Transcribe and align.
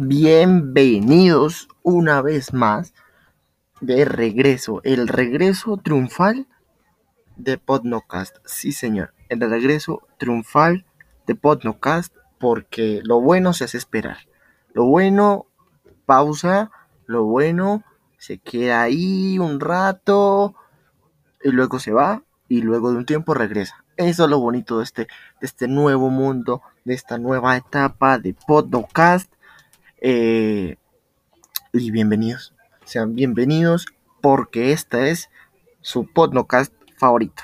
Bienvenidos 0.00 1.66
una 1.82 2.22
vez 2.22 2.54
más 2.54 2.94
de 3.80 4.04
regreso, 4.04 4.80
el 4.84 5.08
regreso 5.08 5.76
triunfal 5.76 6.46
de 7.34 7.58
Podnocast. 7.58 8.36
Sí, 8.44 8.70
señor, 8.70 9.12
el 9.28 9.40
regreso 9.40 10.06
triunfal 10.16 10.86
de 11.26 11.34
Podnocast 11.34 12.14
porque 12.38 13.00
lo 13.02 13.20
bueno 13.20 13.52
se 13.52 13.64
hace 13.64 13.76
esperar. 13.76 14.18
Lo 14.72 14.84
bueno 14.84 15.46
pausa, 16.06 16.70
lo 17.06 17.24
bueno 17.24 17.82
se 18.18 18.38
queda 18.38 18.82
ahí 18.82 19.40
un 19.40 19.58
rato 19.58 20.54
y 21.42 21.50
luego 21.50 21.80
se 21.80 21.90
va 21.90 22.22
y 22.46 22.62
luego 22.62 22.92
de 22.92 22.98
un 22.98 23.04
tiempo 23.04 23.34
regresa. 23.34 23.84
Eso 23.96 24.26
es 24.26 24.30
lo 24.30 24.38
bonito 24.38 24.78
de 24.78 24.84
este, 24.84 25.02
de 25.02 25.08
este 25.46 25.66
nuevo 25.66 26.08
mundo, 26.08 26.62
de 26.84 26.94
esta 26.94 27.18
nueva 27.18 27.56
etapa 27.56 28.18
de 28.18 28.36
Podnocast. 28.46 29.32
Eh, 30.00 30.76
y 31.72 31.90
bienvenidos, 31.90 32.54
sean 32.84 33.16
bienvenidos 33.16 33.86
porque 34.20 34.70
esta 34.72 35.08
es 35.08 35.28
su 35.80 36.06
podcast 36.06 36.72
favorito. 36.96 37.42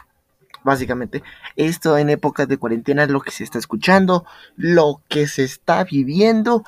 Básicamente, 0.63 1.25
esto 1.57 1.99
en 1.99 2.11
épocas 2.11 2.47
de 2.47 2.57
cuarentena 2.57 3.03
es 3.03 3.11
lo 3.11 3.21
que 3.21 3.33
se 3.33 3.43
está 3.43 3.59
escuchando, 3.59 4.25
lo 4.57 5.03
que 5.09 5.27
se 5.27 5.43
está 5.43 5.83
viviendo. 5.83 6.65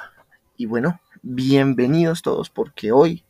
Y 0.56 0.66
bueno, 0.66 1.00
bienvenidos 1.22 2.22
todos 2.22 2.50
porque 2.50 2.90
hoy 2.90 3.24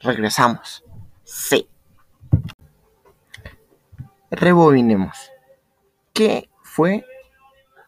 regresamos. 0.00 0.84
Sí. 1.24 1.68
Rebobinemos. 4.30 5.32
¿Qué 6.12 6.48
fue 6.62 7.04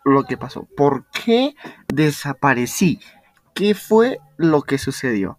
lo 0.05 0.25
que 0.25 0.37
pasó? 0.37 0.67
¿Por 0.77 1.07
qué 1.11 1.55
desaparecí? 1.87 3.01
¿Qué 3.59 3.75
fue 3.75 4.21
lo 4.37 4.63
que 4.63 4.79
sucedió? 4.79 5.37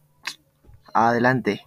Adelante. 0.93 1.65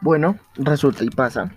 Bueno, 0.00 0.38
resulta 0.54 1.02
y 1.02 1.10
pasa 1.10 1.50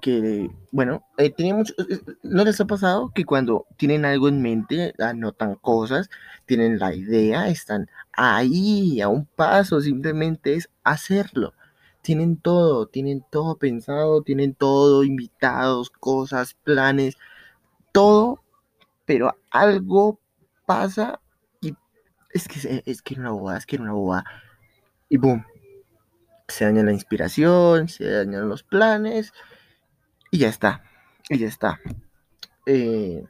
que, 0.00 0.48
bueno, 0.70 1.02
eh, 1.18 1.34
mucho, 1.52 1.74
eh, 1.90 1.98
¿no 2.22 2.44
les 2.44 2.60
ha 2.60 2.66
pasado 2.66 3.10
que 3.12 3.24
cuando 3.24 3.66
tienen 3.76 4.04
algo 4.04 4.28
en 4.28 4.42
mente, 4.42 4.94
anotan 5.00 5.56
cosas, 5.56 6.08
tienen 6.46 6.78
la 6.78 6.94
idea, 6.94 7.48
están 7.48 7.90
ahí 8.12 9.00
a 9.00 9.08
un 9.08 9.26
paso, 9.26 9.80
simplemente 9.80 10.54
es 10.54 10.70
hacerlo? 10.84 11.52
Tienen 12.00 12.36
todo, 12.36 12.86
tienen 12.86 13.24
todo 13.28 13.56
pensado, 13.56 14.22
tienen 14.22 14.54
todo, 14.54 15.02
invitados, 15.02 15.90
cosas, 15.90 16.54
planes, 16.62 17.16
todo, 17.90 18.40
pero 19.04 19.34
algo 19.50 20.20
pasa 20.64 21.20
es 22.34 22.48
que, 22.48 22.82
es 22.84 23.00
que 23.00 23.14
era 23.14 23.22
una 23.22 23.30
bobada, 23.30 23.58
es 23.58 23.64
que 23.64 23.76
era 23.76 23.84
una 23.84 23.92
bobada. 23.92 24.24
Y 25.08 25.16
boom, 25.16 25.46
se 26.48 26.64
daña 26.64 26.82
la 26.82 26.92
inspiración, 26.92 27.88
se 27.88 28.10
dañan 28.10 28.48
los 28.48 28.62
planes 28.62 29.32
y 30.30 30.38
ya 30.38 30.48
está, 30.48 30.82
y 31.30 31.38
ya 31.38 31.46
está. 31.46 31.80
Eh, 32.66 33.24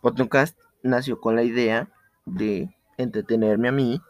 Podcast 0.00 0.58
nació 0.82 1.20
con 1.20 1.36
la 1.36 1.44
idea 1.44 1.88
de 2.24 2.74
entretenerme 2.96 3.68
a 3.68 3.72
mí, 3.72 4.00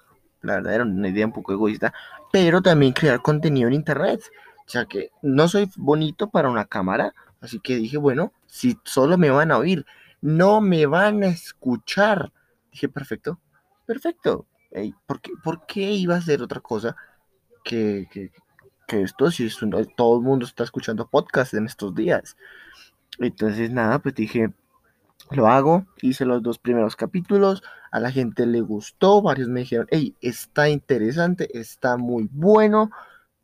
la 0.41 0.55
verdad 0.55 0.75
era 0.75 0.85
una 0.85 1.09
idea 1.09 1.27
un 1.27 1.33
poco 1.33 1.53
egoísta, 1.53 1.93
pero 2.33 2.63
también 2.63 2.93
crear 2.93 3.21
contenido 3.21 3.69
en 3.69 3.75
internet. 3.75 4.23
O 4.67 4.71
sea 4.71 4.87
que 4.87 5.11
no 5.21 5.49
soy 5.49 5.69
bonito 5.77 6.31
para 6.31 6.49
una 6.49 6.65
cámara, 6.65 7.13
así 7.41 7.59
que 7.59 7.77
dije, 7.77 7.99
bueno, 7.99 8.33
si 8.47 8.79
solo 8.85 9.19
me 9.19 9.31
van 9.31 9.51
a 9.51 9.59
oír, 9.59 9.85
no 10.21 10.61
me 10.61 10.87
van 10.87 11.25
a 11.25 11.29
escuchar 11.29 12.33
Dije, 12.73 12.89
perfecto, 12.89 13.39
perfecto. 13.87 14.47
¿por, 15.07 15.67
qué, 15.67 15.93
iba 15.93 16.17
a 16.17 16.23
ser 16.23 16.43
otra 16.43 16.61
cosa 16.61 16.97
que, 17.63 18.09
esto? 18.89 19.31
Si 19.31 19.49
todo 19.97 20.17
el 20.17 20.23
mundo 20.23 20.47
está 20.47 20.65
escuchando 20.65 21.09
podcast 21.09 21.55
en 21.55 21.67
estos 21.67 21.95
días. 21.95 22.37
Entonces, 23.19 23.71
nada, 23.71 23.99
pues 24.01 24.15
dije, 24.15 24.53
lo 25.31 25.47
hago, 25.47 25.87
hice 26.01 26.25
los 26.25 26.43
dos 26.43 26.59
primeros 26.59 26.97
capítulos, 26.97 27.63
a 27.91 28.01
la 28.01 28.11
gente 28.11 28.47
le 28.47 28.61
gustó, 28.61 29.23
varios 29.23 29.49
me 29.49 29.61
dijeron, 29.61 29.87
hey, 29.91 30.17
está 30.21 30.69
interesante, 30.69 31.59
está 31.59 31.97
muy 31.97 32.29
bueno, 32.33 32.91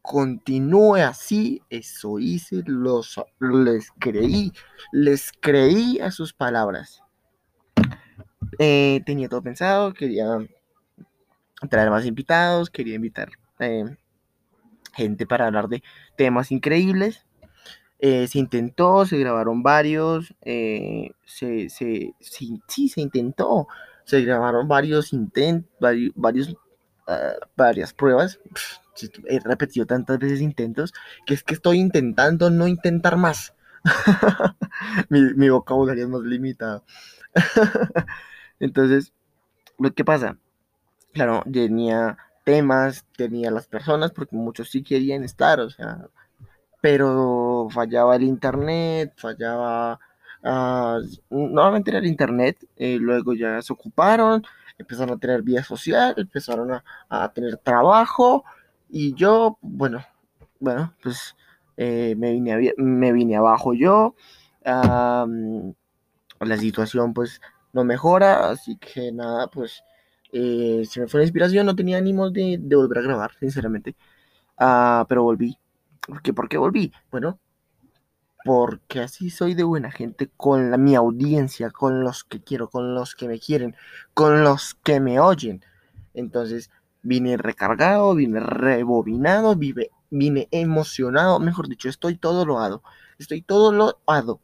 continúe 0.03 0.97
así, 0.97 1.63
eso 1.69 2.19
hice, 2.19 2.63
los, 2.67 3.21
les 3.41 3.91
creí, 3.99 4.53
les 4.93 5.33
creí 5.39 6.01
a 6.01 6.11
sus 6.11 6.33
palabras. 6.33 7.03
Eh, 8.59 9.03
tenía 9.07 9.29
todo 9.29 9.43
pensado, 9.43 9.95
quería 9.95 10.39
traer 11.71 11.91
más 11.91 12.05
invitados, 12.07 12.71
quería 12.71 12.97
invitar 12.97 13.31
eh, 13.61 13.85
gente 14.95 15.27
para 15.27 15.47
hablar 15.47 15.69
de 15.69 15.83
temas 16.17 16.51
increíbles. 16.51 17.25
Eh, 18.01 18.29
se 18.29 18.39
intentó, 18.39 19.07
se 19.07 19.19
grabaron 19.19 19.63
varios, 19.63 20.35
se, 20.45 21.69
se, 21.69 22.15
sí, 22.21 22.89
se 22.89 23.01
intentó, 23.01 23.69
se 24.05 24.23
grabaron 24.23 24.69
varios 24.69 25.13
intentos, 25.13 25.71
varios, 26.15 26.57
ah, 27.07 27.33
varias 27.57 27.93
pruebas. 27.93 28.39
he 29.29 29.41
repetido 29.41 29.87
tantas 29.87 30.19
veces 30.19 30.41
intentos 30.41 30.93
que 31.27 31.35
es 31.35 31.43
que 31.45 31.55
estoy 31.55 31.79
intentando 31.79 32.51
no 32.51 32.69
intentar 32.69 33.17
más. 33.17 33.55
mi, 35.09 35.35
mi 35.35 35.49
vocabulario 35.49 36.05
es 36.05 36.11
más 36.11 36.23
limitado. 36.23 36.85
Entonces, 38.61 39.13
lo 39.79 39.93
que 39.93 40.05
pasa, 40.05 40.37
claro, 41.13 41.43
tenía 41.51 42.19
temas, 42.45 43.05
tenía 43.17 43.51
las 43.51 43.67
personas, 43.67 44.11
porque 44.13 44.37
muchos 44.37 44.71
sí 44.71 44.83
querían 44.83 45.23
estar, 45.23 45.61
o 45.61 45.71
sea, 45.71 46.09
pero 46.81 47.69
fallaba 47.71 48.17
el 48.17 48.23
internet, 48.23 49.13
fallaba, 49.17 50.01
uh, 50.43 51.01
nuevamente 51.31 51.91
era 51.91 51.99
el 51.99 52.07
internet, 52.07 52.67
eh, 52.77 52.99
luego 52.99 53.35
ya 53.35 53.61
se 53.63 53.73
ocuparon, 53.73 54.43
empezaron 54.79 55.17
a 55.17 55.21
tener 55.21 55.43
vida 55.43 55.63
social, 55.63 56.15
empezaron 56.17 56.71
a, 57.11 57.33
tener 57.33 57.59
trabajo, 57.59 58.45
y 58.89 59.15
yo, 59.15 59.59
bueno, 59.61 60.05
bueno, 60.61 60.95
pues 61.03 61.37
eh, 61.77 62.15
me, 62.17 62.33
vine 62.33 62.73
me 62.79 63.13
vine 63.13 63.37
abajo 63.37 63.75
yo, 63.75 64.15
la 64.65 66.57
situación 66.57 67.13
pues 67.13 67.41
no 67.73 67.85
mejora, 67.85 68.51
así 68.51 68.77
que 68.77 69.13
nada, 69.13 69.49
pues 69.49 69.83
eh, 70.33 70.85
se 70.89 71.01
me 71.01 71.09
fue 71.09 71.21
la 71.21 71.25
inspiración, 71.25 71.67
no 71.67 71.77
tenía 71.77 71.99
ánimos 71.99 72.33
de, 72.33 72.59
volver 72.63 72.99
a 72.99 73.03
grabar, 73.03 73.33
sinceramente, 73.39 73.97
ah, 74.59 75.07
pero 75.09 75.23
volví. 75.23 75.57
¿Por 76.07 76.23
qué? 76.23 76.33
¿Por 76.33 76.49
qué 76.49 76.59
volví? 76.59 76.93
Bueno, 77.11 77.39
porque 78.45 79.01
así 79.01 79.31
soy 79.31 79.55
de 79.55 79.65
buena 79.65 79.91
gente 79.91 80.31
con 80.37 80.71
la, 80.71 80.79
mi 80.79 80.95
audiencia, 80.95 81.71
con 81.71 82.03
los 82.03 82.25
que 82.25 82.43
quiero, 82.43 82.71
con 82.71 82.95
los 82.95 83.15
que 83.15 83.29
me 83.29 83.39
quieren, 83.39 83.77
con 84.15 84.43
los 84.45 84.75
que 84.75 85.01
me 85.01 85.21
oyen. 85.21 85.63
Entonces 86.15 86.71
vine 87.03 87.37
recargado, 87.37 88.15
vine 88.15 88.41
rebobinado, 88.41 89.55
vine, 89.57 89.91
vine 90.11 90.49
emocionado, 90.51 91.39
mejor 91.41 91.69
dicho, 91.69 91.89
estoy 91.89 92.17
todo 92.17 92.47
loado, 92.47 92.83
estoy 93.19 93.43
todo 93.43 93.73
loado, 93.73 94.41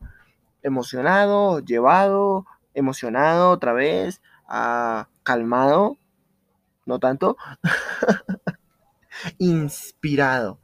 emocionado, 0.63 1.61
llevado, 1.61 2.47
emocionado 2.75 3.51
otra 3.51 3.73
vez, 3.73 4.21
ah, 4.49 5.09
calmado, 5.23 5.99
no 6.87 6.99
tanto, 6.99 7.37
inspirado. 9.39 10.61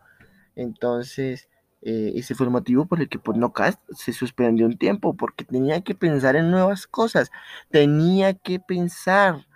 Entonces, 0.57 1.49
eh, 1.83 2.13
ese 2.17 2.35
fue 2.35 2.47
el 2.47 2.53
motivo 2.53 2.87
por 2.87 3.01
el 3.01 3.09
que 3.09 3.19
Podnocast 3.19 3.81
se 3.93 4.13
suspendió 4.13 4.67
un 4.67 4.77
tiempo, 4.77 5.17
porque 5.17 5.45
tenía 5.45 5.81
que 5.83 5.95
pensar 5.95 6.37
en 6.37 6.51
nuevas 6.51 6.87
cosas, 6.87 7.31
tenía 7.71 8.35
que 8.35 8.61
pensar, 8.61 9.47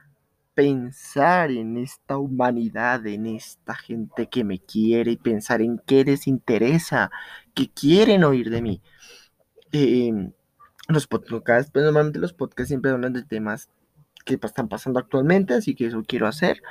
pensar 0.55 1.51
en 1.51 1.77
esta 1.77 2.17
humanidad, 2.17 3.07
en 3.07 3.27
esta 3.27 3.75
gente 3.75 4.29
que 4.29 4.45
me 4.45 4.59
quiere 4.61 5.13
y 5.13 5.17
pensar 5.17 5.61
en 5.61 5.81
qué 5.87 6.05
les 6.05 6.27
interesa, 6.27 7.11
que 7.55 7.71
quieren 7.71 8.25
oír 8.25 8.51
de 8.51 8.63
mí. 8.63 8.83
Eh, 9.73 10.33
los 10.89 11.07
podcasts, 11.07 11.71
pues 11.73 11.85
normalmente 11.85 12.19
los 12.19 12.33
podcasts 12.33 12.69
siempre 12.69 12.91
hablan 12.91 13.13
de 13.13 13.23
temas 13.23 13.69
que 14.25 14.39
están 14.43 14.69
pasando 14.69 14.99
actualmente, 14.99 15.55
así 15.55 15.75
que 15.75 15.87
eso 15.87 16.03
quiero 16.07 16.27
hacer. 16.27 16.63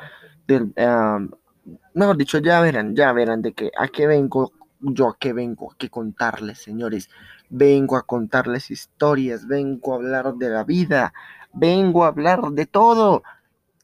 mejor 1.94 2.18
dicho, 2.18 2.40
ya 2.40 2.62
verán, 2.62 2.96
ya 2.96 3.12
verán 3.14 3.42
de 3.42 3.54
que 3.54 3.72
a 3.78 3.88
qué 3.88 4.08
vengo, 4.08 4.52
yo 4.80 5.10
a 5.10 5.18
qué 5.20 5.34
vengo, 5.34 5.72
a 5.72 5.76
qué 5.78 5.90
contarles, 5.90 6.60
señores. 6.60 7.10
Vengo 7.50 7.98
a 7.98 8.04
contarles 8.04 8.72
historias, 8.72 9.48
vengo 9.48 9.94
a 9.94 9.96
hablar 9.98 10.34
de 10.36 10.50
la 10.50 10.64
vida, 10.64 11.14
vengo 11.54 12.04
a 12.04 12.08
hablar 12.08 12.42
de 12.52 12.66
todo. 12.66 13.24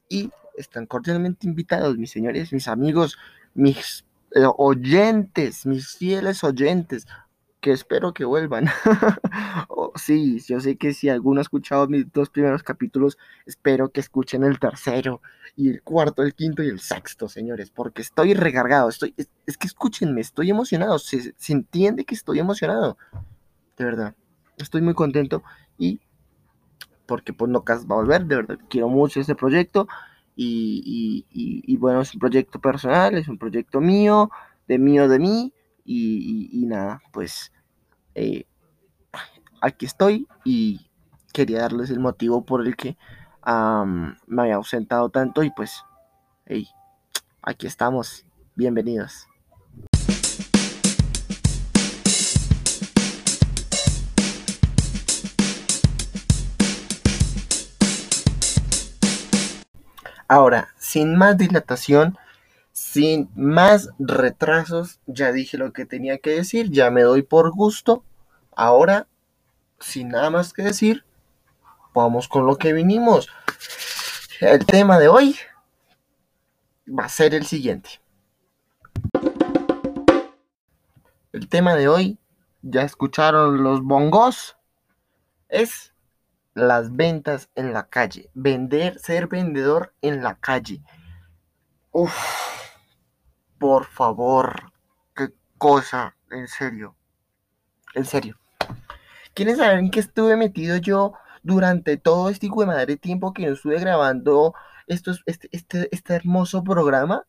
Y 0.10 0.31
están 0.58 0.88
cordialmente 0.88 1.48
invitados, 1.48 1.98
mis 1.98 2.12
señores, 2.12 2.52
mis 2.52 2.68
amigos, 2.68 3.18
mis 3.54 4.06
eh, 4.36 4.42
oyentes, 4.58 5.66
mis 5.66 5.96
fieles 5.96 6.44
oyentes, 6.44 7.08
que 7.61 7.71
espero 7.71 8.13
que 8.13 8.25
vuelvan. 8.25 8.67
oh, 9.69 9.91
sí, 9.95 10.39
yo 10.47 10.59
sé 10.59 10.77
que 10.77 10.94
si 10.94 11.09
alguno 11.09 11.39
ha 11.39 11.41
escuchado 11.41 11.88
mis 11.88 12.11
dos 12.11 12.29
primeros 12.29 12.63
capítulos, 12.63 13.17
espero 13.45 13.89
que 13.89 14.00
escuchen 14.00 14.44
el 14.44 14.59
tercero 14.59 15.21
y 15.56 15.69
el 15.69 15.81
cuarto, 15.81 16.23
el 16.23 16.33
quinto 16.33 16.63
y 16.63 16.67
el 16.67 16.79
sexto, 16.79 17.27
señores, 17.27 17.69
porque 17.69 18.01
estoy 18.01 18.33
recargado, 18.33 18.89
estoy, 18.89 19.13
es, 19.17 19.57
que 19.57 19.67
escúchenme, 19.67 20.21
estoy 20.21 20.50
emocionado, 20.50 21.00
se, 21.00 21.33
se, 21.38 21.53
entiende 21.53 22.06
que 22.06 22.15
estoy 22.15 22.39
emocionado, 22.39 22.97
de 23.77 23.85
verdad, 23.85 24.15
estoy 24.57 24.81
muy 24.81 24.94
contento 24.94 25.44
y 25.77 26.00
porque 27.06 27.33
pues 27.33 27.51
no 27.51 27.63
va 27.67 27.75
a 27.75 27.83
volver, 27.83 28.25
de 28.25 28.35
verdad, 28.38 28.59
quiero 28.69 28.88
mucho 28.88 29.19
este 29.19 29.35
proyecto 29.35 29.88
y, 30.35 31.25
y, 31.33 31.63
y, 31.65 31.75
bueno, 31.75 32.00
es 32.00 32.13
un 32.13 32.19
proyecto 32.21 32.59
personal, 32.59 33.17
es 33.17 33.27
un 33.27 33.38
proyecto 33.38 33.81
mío, 33.81 34.31
de 34.69 34.77
mío, 34.77 35.09
de 35.09 35.19
mí, 35.19 35.53
y, 35.91 36.65
nada, 36.68 37.01
pues 37.12 37.51
eh, 38.13 38.45
aquí 39.59 39.88
estoy 39.88 40.27
y 40.45 40.88
quería 41.33 41.62
darles 41.62 41.89
el 41.89 42.00
motivo 42.00 42.45
por 42.45 42.65
el 42.65 42.75
que 42.75 42.95
me 43.44 44.41
había 44.41 44.56
ausentado 44.56 45.09
tanto 45.09 45.41
y 45.41 45.50
pues, 45.50 45.83
hey, 46.45 46.68
aquí 47.41 47.65
estamos, 47.65 48.24
bienvenidos. 48.56 49.25
Ahora, 60.27 60.69
sin 60.77 61.15
más 61.18 61.39
dilatación, 61.39 62.15
sin 62.91 63.30
más 63.36 63.91
retrasos, 64.00 65.00
ya 65.06 65.31
dije 65.31 65.59
lo 65.59 65.74
que 65.74 65.86
tenía 65.86 66.18
que 66.18 66.31
decir, 66.31 66.71
ya 66.71 66.89
me 66.89 67.03
doy 67.03 67.21
por 67.21 67.51
gusto. 67.51 68.03
Ahora, 68.56 69.07
sin 69.80 70.09
nada 70.09 70.31
más 70.31 70.53
que 70.53 70.63
decir, 70.63 71.06
vamos 71.94 72.27
con 72.27 72.47
lo 72.47 72.57
que 72.57 72.74
vinimos. 72.74 73.30
El 74.41 74.65
tema 74.65 74.97
de 74.97 75.07
hoy 75.07 75.36
va 76.88 77.06
a 77.06 77.09
ser 77.09 77.36
el 77.36 77.45
siguiente. 77.45 78.01
El 81.31 81.47
tema 81.47 81.75
de 81.75 81.89
hoy, 81.89 82.18
ya 82.63 82.81
escucharon 82.81 83.62
los 83.62 83.83
bongos, 83.83 84.57
es 85.47 85.94
las 86.56 86.95
ventas 86.95 87.51
en 87.53 87.71
la 87.71 87.88
calle. 87.88 88.31
Vender, 88.33 88.97
ser 88.97 89.27
vendedor 89.27 89.94
en 90.01 90.24
la 90.24 90.39
calle. 90.39 90.81
Uf 91.92 92.58
por 93.59 93.85
favor, 93.85 94.71
qué 95.15 95.29
cosa, 95.57 96.15
en 96.31 96.47
serio. 96.47 96.95
En 97.94 98.06
serio. 98.06 98.39
¿Quieren 99.33 99.57
saber 99.57 99.79
en 99.79 99.91
qué 99.91 100.00
estuve 100.00 100.35
metido 100.35 100.77
yo 100.77 101.13
durante 101.44 101.97
todo 101.97 102.29
este 102.29 102.47
hijo 102.47 102.61
de 102.61 102.67
madre 102.67 102.97
tiempo 102.97 103.33
que 103.33 103.44
yo 103.44 103.53
estuve 103.53 103.79
grabando 103.79 104.53
estos, 104.88 105.21
este, 105.25 105.50
este, 105.51 105.89
este 105.91 106.15
hermoso 106.15 106.63
programa? 106.63 107.25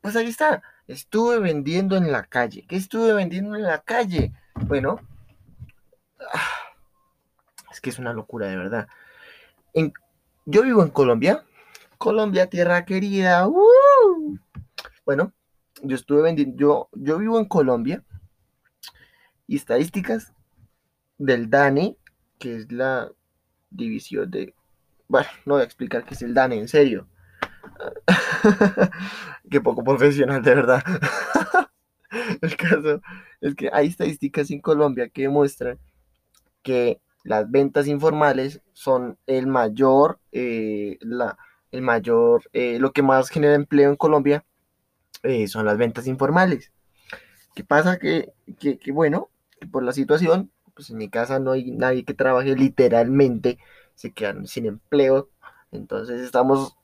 Pues 0.00 0.16
ahí 0.16 0.28
está. 0.28 0.62
Estuve 0.86 1.40
vendiendo 1.40 1.96
en 1.96 2.12
la 2.12 2.24
calle. 2.24 2.64
¿Qué 2.68 2.76
estuve 2.76 3.12
vendiendo 3.12 3.56
en 3.56 3.62
la 3.62 3.80
calle? 3.80 4.32
Bueno, 4.54 5.00
es 7.72 7.80
que 7.80 7.90
es 7.90 7.98
una 7.98 8.12
locura 8.12 8.46
de 8.46 8.56
verdad. 8.56 8.88
En, 9.74 9.92
yo 10.44 10.62
vivo 10.62 10.82
en 10.82 10.90
Colombia. 10.90 11.44
Colombia, 11.98 12.48
tierra 12.48 12.84
querida. 12.84 13.48
¡uh! 13.48 13.64
Bueno, 15.06 15.32
yo 15.82 15.94
estuve 15.94 16.22
vendiendo, 16.22 16.56
yo, 16.56 16.88
yo 16.92 17.18
vivo 17.18 17.38
en 17.38 17.44
Colombia 17.44 18.02
y 19.46 19.54
estadísticas 19.54 20.32
del 21.16 21.48
DANE, 21.48 21.96
que 22.40 22.56
es 22.56 22.72
la 22.72 23.12
división 23.70 24.28
de... 24.28 24.52
Bueno, 25.06 25.28
no 25.44 25.54
voy 25.54 25.62
a 25.62 25.64
explicar 25.64 26.04
qué 26.04 26.14
es 26.14 26.22
el 26.22 26.34
DANE, 26.34 26.58
en 26.58 26.66
serio. 26.66 27.06
qué 29.48 29.60
poco 29.60 29.84
profesional, 29.84 30.42
de 30.42 30.54
verdad. 30.56 30.82
el 32.42 32.56
caso 32.56 33.00
es 33.40 33.54
que 33.54 33.70
hay 33.72 33.86
estadísticas 33.86 34.50
en 34.50 34.60
Colombia 34.60 35.08
que 35.08 35.22
demuestran 35.22 35.78
que 36.62 37.00
las 37.22 37.48
ventas 37.48 37.86
informales 37.86 38.60
son 38.72 39.18
el 39.28 39.46
mayor, 39.46 40.18
eh, 40.32 40.98
la, 41.00 41.38
el 41.70 41.82
mayor, 41.82 42.42
eh, 42.52 42.80
lo 42.80 42.90
que 42.90 43.02
más 43.02 43.28
genera 43.28 43.54
empleo 43.54 43.90
en 43.90 43.96
Colombia 43.96 44.44
eh, 45.26 45.48
son 45.48 45.66
las 45.66 45.76
ventas 45.78 46.06
informales. 46.06 46.72
¿Qué 47.54 47.64
pasa? 47.64 47.98
Que, 47.98 48.32
que, 48.58 48.92
bueno, 48.92 49.30
por 49.70 49.82
la 49.82 49.92
situación, 49.92 50.50
pues 50.74 50.90
en 50.90 50.98
mi 50.98 51.08
casa 51.08 51.38
no 51.38 51.52
hay 51.52 51.70
nadie 51.70 52.04
que 52.04 52.14
trabaje 52.14 52.54
literalmente, 52.54 53.58
se 53.94 54.12
quedan 54.12 54.46
sin 54.46 54.66
empleo, 54.66 55.30
entonces 55.72 56.20
estamos, 56.20 56.76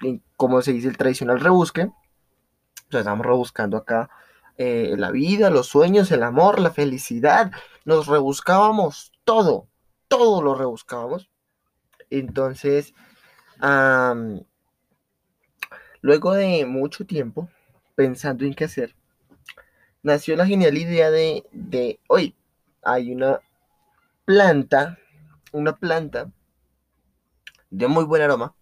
en, 0.00 0.22
como 0.36 0.62
se 0.62 0.72
dice, 0.72 0.88
el 0.88 0.96
tradicional 0.96 1.40
rebusque, 1.40 1.90
pues 2.90 3.00
estamos 3.00 3.26
rebuscando 3.26 3.76
acá 3.76 4.10
eh, 4.56 4.94
la 4.96 5.10
vida, 5.10 5.50
los 5.50 5.66
sueños, 5.66 6.10
el 6.10 6.22
amor, 6.22 6.60
la 6.60 6.70
felicidad, 6.70 7.52
nos 7.84 8.06
rebuscábamos 8.06 9.12
todo, 9.24 9.66
todo 10.08 10.42
lo 10.42 10.54
rebuscábamos. 10.54 11.30
Entonces, 12.10 12.94
Luego 16.02 16.34
de 16.34 16.66
mucho 16.66 17.06
tiempo 17.06 17.48
pensando 17.94 18.44
en 18.44 18.54
qué 18.54 18.64
hacer, 18.64 18.96
nació 20.02 20.34
la 20.34 20.46
genial 20.46 20.76
idea 20.76 21.12
de, 21.12 22.00
hoy 22.08 22.34
hay 22.82 23.12
una 23.12 23.38
planta, 24.24 24.98
una 25.52 25.76
planta 25.76 26.32
de 27.70 27.86
muy 27.86 28.04
buen 28.04 28.20
aroma, 28.20 28.52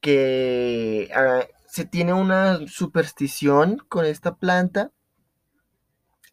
que 0.00 1.10
ah, 1.14 1.46
se 1.68 1.84
tiene 1.84 2.14
una 2.14 2.66
superstición 2.68 3.76
con 3.88 4.06
esta 4.06 4.34
planta, 4.34 4.92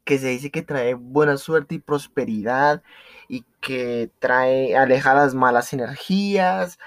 que 0.06 0.20
se 0.20 0.30
dice 0.30 0.52
que 0.52 0.62
trae 0.62 0.94
buena 0.94 1.36
suerte 1.36 1.76
y 1.76 1.80
prosperidad 1.80 2.82
y 3.28 3.44
que 3.60 4.10
trae, 4.20 4.78
aleja 4.78 5.14
las 5.14 5.36
malas 5.36 5.74
energías, 5.74 6.80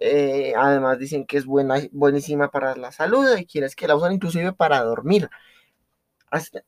eh, 0.00 0.54
además 0.56 0.98
dicen 0.98 1.26
que 1.26 1.36
es 1.36 1.44
buena, 1.44 1.76
buenísima 1.92 2.50
para 2.50 2.74
la 2.74 2.90
salud 2.90 3.36
y 3.36 3.44
quieres 3.46 3.76
que 3.76 3.86
la 3.86 3.96
usan 3.96 4.12
inclusive 4.14 4.52
para 4.52 4.82
dormir. 4.82 5.30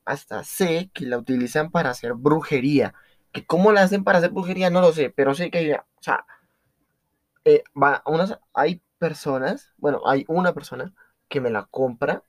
Hasta, 0.04 0.44
sé 0.44 0.90
que 0.92 1.06
la 1.06 1.18
utilizan 1.18 1.70
para 1.70 1.90
hacer 1.90 2.14
brujería. 2.14 2.94
Que 3.32 3.46
cómo 3.46 3.72
la 3.72 3.82
hacen 3.82 4.04
para 4.04 4.18
hacer 4.18 4.30
brujería 4.30 4.70
no 4.70 4.80
lo 4.82 4.92
sé, 4.92 5.10
pero 5.10 5.34
sé 5.34 5.50
que 5.50 5.58
hay, 5.58 5.72
o 5.72 5.82
sea, 6.00 6.26
eh, 7.44 7.64
hay 8.54 8.82
personas, 8.98 9.72
bueno, 9.78 10.02
hay 10.06 10.24
una 10.28 10.52
persona 10.52 10.92
que 11.28 11.40
me 11.40 11.50
la 11.50 11.66
compra 11.66 12.22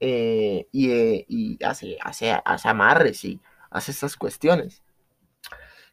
eh, 0.00 0.66
y, 0.72 1.62
hace, 1.64 1.98
hace, 2.02 2.40
hace 2.44 2.68
amarres 2.68 3.24
y 3.24 3.40
hace 3.70 3.92
estas 3.92 4.16
cuestiones. 4.16 4.82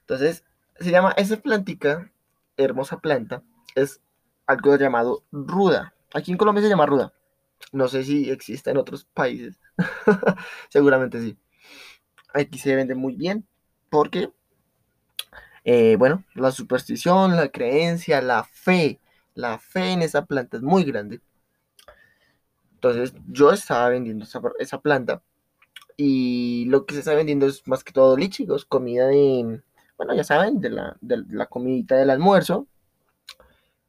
Entonces, 0.01 0.45
se 0.79 0.91
llama 0.91 1.13
esa 1.17 1.37
plantica, 1.37 2.11
hermosa 2.55 2.99
planta, 2.99 3.43
es 3.77 4.01
algo 4.47 4.75
llamado 4.75 5.23
ruda. 5.31 5.93
Aquí 6.13 6.31
en 6.31 6.37
Colombia 6.37 6.63
se 6.63 6.69
llama 6.69 6.85
ruda. 6.85 7.13
No 7.71 7.87
sé 7.87 8.03
si 8.03 8.29
existe 8.29 8.71
en 8.71 8.77
otros 8.77 9.05
países. 9.05 9.59
Seguramente 10.69 11.21
sí. 11.21 11.37
Aquí 12.33 12.57
se 12.57 12.75
vende 12.75 12.95
muy 12.95 13.15
bien 13.15 13.47
porque, 13.89 14.31
eh, 15.63 15.95
bueno, 15.97 16.23
la 16.33 16.51
superstición, 16.51 17.35
la 17.35 17.49
creencia, 17.49 18.21
la 18.21 18.43
fe, 18.43 18.99
la 19.33 19.59
fe 19.59 19.91
en 19.91 20.01
esa 20.01 20.25
planta 20.25 20.57
es 20.57 20.63
muy 20.63 20.83
grande. 20.83 21.21
Entonces 22.73 23.13
yo 23.27 23.51
estaba 23.51 23.89
vendiendo 23.89 24.25
esa, 24.59 24.81
planta 24.81 25.23
y 25.97 26.65
lo 26.65 26.85
que 26.85 26.93
se 26.93 26.99
está 26.99 27.15
vendiendo 27.15 27.47
es 27.47 27.67
más 27.67 27.83
que 27.83 27.91
todo 27.91 28.15
lichigos, 28.15 28.65
comida 28.65 29.07
de, 29.07 29.61
bueno, 29.97 30.15
ya 30.15 30.23
saben, 30.23 30.61
de 30.61 30.69
la, 30.69 30.97
de 31.01 31.23
la 31.29 31.47
comidita 31.47 31.95
del 31.95 32.11
almuerzo, 32.11 32.67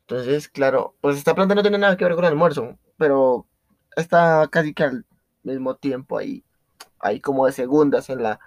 entonces, 0.09 0.49
claro, 0.49 0.95
pues 1.03 1.19
esta 1.19 1.35
planta 1.35 1.55
no 1.55 1.61
tiene 1.61 1.77
nada 1.77 1.99
que 1.99 2.05
ver 2.05 2.15
con 2.15 2.25
el 2.25 2.31
almuerzo, 2.31 2.79
pero 2.97 3.47
está 3.95 4.49
casi 4.50 4.73
que 4.73 4.85
al 4.85 5.05
mismo 5.43 5.77
tiempo 5.77 6.17
ahí, 6.17 6.43
ahí 6.99 7.21
como 7.21 7.45
de 7.45 7.53
segundas 7.53 8.09
en 8.09 8.23
la 8.23 8.41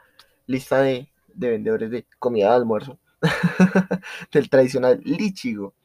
lista 0.47 0.81
de, 0.81 1.11
vendedores 1.35 1.91
de 1.91 2.07
comida 2.17 2.49
de 2.49 2.55
almuerzo 2.55 2.97
del 4.31 4.49
tradicional 4.49 5.01
lichigo. 5.03 5.75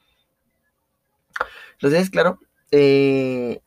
Entonces, 1.75 2.09
claro, 2.09 2.40
eh, 2.71 3.61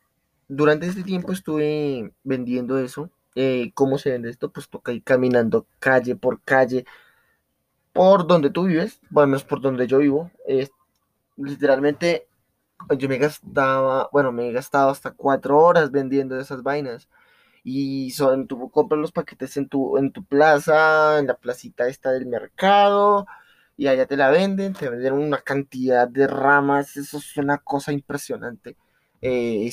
durante 0.47 0.87
este 0.87 1.03
tiempo 1.03 1.31
estuve 1.31 2.11
vendiendo 2.23 2.79
eso. 2.79 3.11
Eh, 3.35 3.69
¿Cómo 3.75 3.99
se 3.99 4.09
vende 4.09 4.31
esto? 4.31 4.51
Pues 4.51 4.67
toca 4.67 4.93
ir 4.93 5.03
caminando 5.03 5.67
calle 5.77 6.15
por 6.15 6.41
calle 6.41 6.85
por 7.93 8.25
donde 8.25 8.49
tú 8.49 8.65
vives, 8.65 8.99
bueno, 9.11 9.35
es 9.35 9.43
por 9.43 9.61
donde 9.61 9.85
yo 9.85 9.99
vivo 9.99 10.31
literalmente 11.39 12.27
yo 12.97 13.09
me 13.09 13.17
gastaba, 13.17 14.09
bueno, 14.11 14.31
me 14.31 14.49
he 14.49 14.51
gastado 14.53 14.89
hasta 14.89 15.11
cuatro 15.11 15.59
horas 15.59 15.91
vendiendo 15.91 16.39
esas 16.39 16.63
vainas. 16.63 17.09
y 17.63 18.11
son, 18.11 18.47
tú 18.47 18.69
compras 18.71 19.01
los 19.01 19.11
paquetes 19.13 19.57
en 19.57 19.69
tu, 19.69 19.97
en 19.97 20.11
tu 20.13 20.25
plaza, 20.25 21.19
en 21.19 21.27
la 21.27 21.35
placita 21.35 21.87
esta 21.87 22.11
del 22.11 22.25
mercado, 22.27 23.27
y 23.77 23.87
allá 23.87 24.05
te 24.07 24.17
la 24.17 24.29
venden, 24.31 24.73
te 24.73 24.89
venden 24.89 25.13
una 25.13 25.39
cantidad 25.41 26.07
de 26.07 26.27
ramas, 26.27 26.97
eso 26.97 27.17
es 27.17 27.37
una 27.37 27.57
cosa 27.59 27.91
impresionante. 27.93 28.77
Eh, 29.21 29.71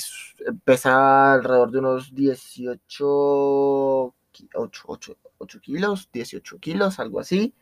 pesa 0.64 1.34
alrededor 1.34 1.70
de 1.70 1.78
unos 1.78 2.14
18, 2.14 4.14
8, 4.54 4.86
kilos, 5.62 6.08
18 6.12 6.58
kilos, 6.58 6.98
algo 7.00 7.20
así. 7.20 7.54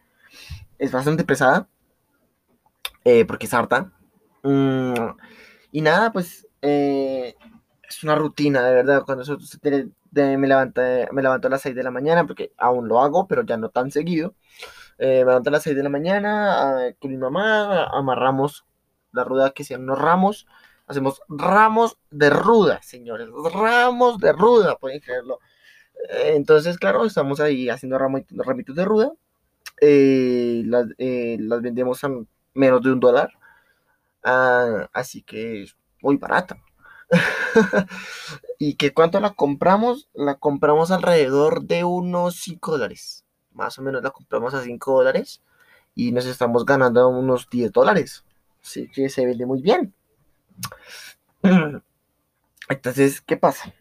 Es 0.78 0.92
bastante 0.92 1.24
pesada, 1.24 1.68
eh, 3.04 3.24
porque 3.26 3.46
es 3.46 3.54
harta. 3.54 3.92
Mm, 4.42 4.94
y 5.72 5.80
nada, 5.82 6.12
pues 6.12 6.48
eh, 6.62 7.34
es 7.88 8.02
una 8.02 8.14
rutina, 8.14 8.62
de 8.62 8.74
verdad. 8.74 9.02
Cuando 9.04 9.24
me, 10.12 10.48
levanto, 10.48 10.80
me 11.12 11.22
levanto 11.22 11.48
a 11.48 11.50
las 11.50 11.62
6 11.62 11.74
de 11.74 11.82
la 11.82 11.90
mañana, 11.90 12.26
porque 12.26 12.52
aún 12.56 12.88
lo 12.88 13.00
hago, 13.00 13.28
pero 13.28 13.42
ya 13.44 13.56
no 13.56 13.70
tan 13.70 13.90
seguido. 13.90 14.34
Eh, 14.98 15.24
me 15.24 15.30
levanto 15.30 15.50
a 15.50 15.52
las 15.52 15.62
6 15.64 15.76
de 15.76 15.82
la 15.82 15.88
mañana 15.90 16.94
con 17.00 17.10
mi 17.10 17.16
mamá, 17.16 17.86
amarramos 17.86 18.64
la 19.12 19.24
rueda 19.24 19.52
que 19.52 19.64
sean 19.64 19.82
unos 19.82 19.98
ramos. 19.98 20.46
Hacemos 20.86 21.22
ramos 21.28 21.98
de 22.10 22.30
ruda, 22.30 22.82
señores. 22.82 23.28
Ramos 23.54 24.18
de 24.18 24.32
ruda, 24.32 24.76
pueden 24.76 25.00
creerlo. 25.00 25.40
Eh, 26.10 26.32
entonces, 26.36 26.78
claro, 26.78 27.04
estamos 27.06 27.40
ahí 27.40 27.68
haciendo 27.68 27.98
ramitos 27.98 28.76
de 28.76 28.84
ruda. 28.84 29.12
las, 29.80 30.86
las 30.98 31.62
vendemos 31.62 32.04
a 32.04 32.10
menos 32.54 32.82
de 32.82 32.92
un 32.92 33.00
dólar. 33.00 33.32
Ah, 34.22 34.88
así 34.92 35.22
que 35.22 35.62
es 35.64 35.76
muy 36.00 36.16
barata. 36.16 36.58
y 38.58 38.74
que 38.74 38.92
cuánto 38.92 39.20
la 39.20 39.34
compramos, 39.34 40.08
la 40.14 40.36
compramos 40.36 40.90
alrededor 40.90 41.62
de 41.62 41.84
unos 41.84 42.36
5 42.36 42.72
dólares. 42.72 43.24
Más 43.52 43.78
o 43.78 43.82
menos 43.82 44.02
la 44.02 44.10
compramos 44.10 44.54
a 44.54 44.62
5 44.62 44.92
dólares 44.92 45.42
y 45.94 46.12
nos 46.12 46.26
estamos 46.26 46.64
ganando 46.64 47.08
unos 47.08 47.48
10 47.50 47.72
dólares. 47.72 48.24
Así 48.62 48.88
que 48.90 49.08
se 49.08 49.26
vende 49.26 49.46
muy 49.46 49.60
bien. 49.60 49.94
Entonces, 52.68 53.20
¿qué 53.20 53.36
pasa? 53.36 53.72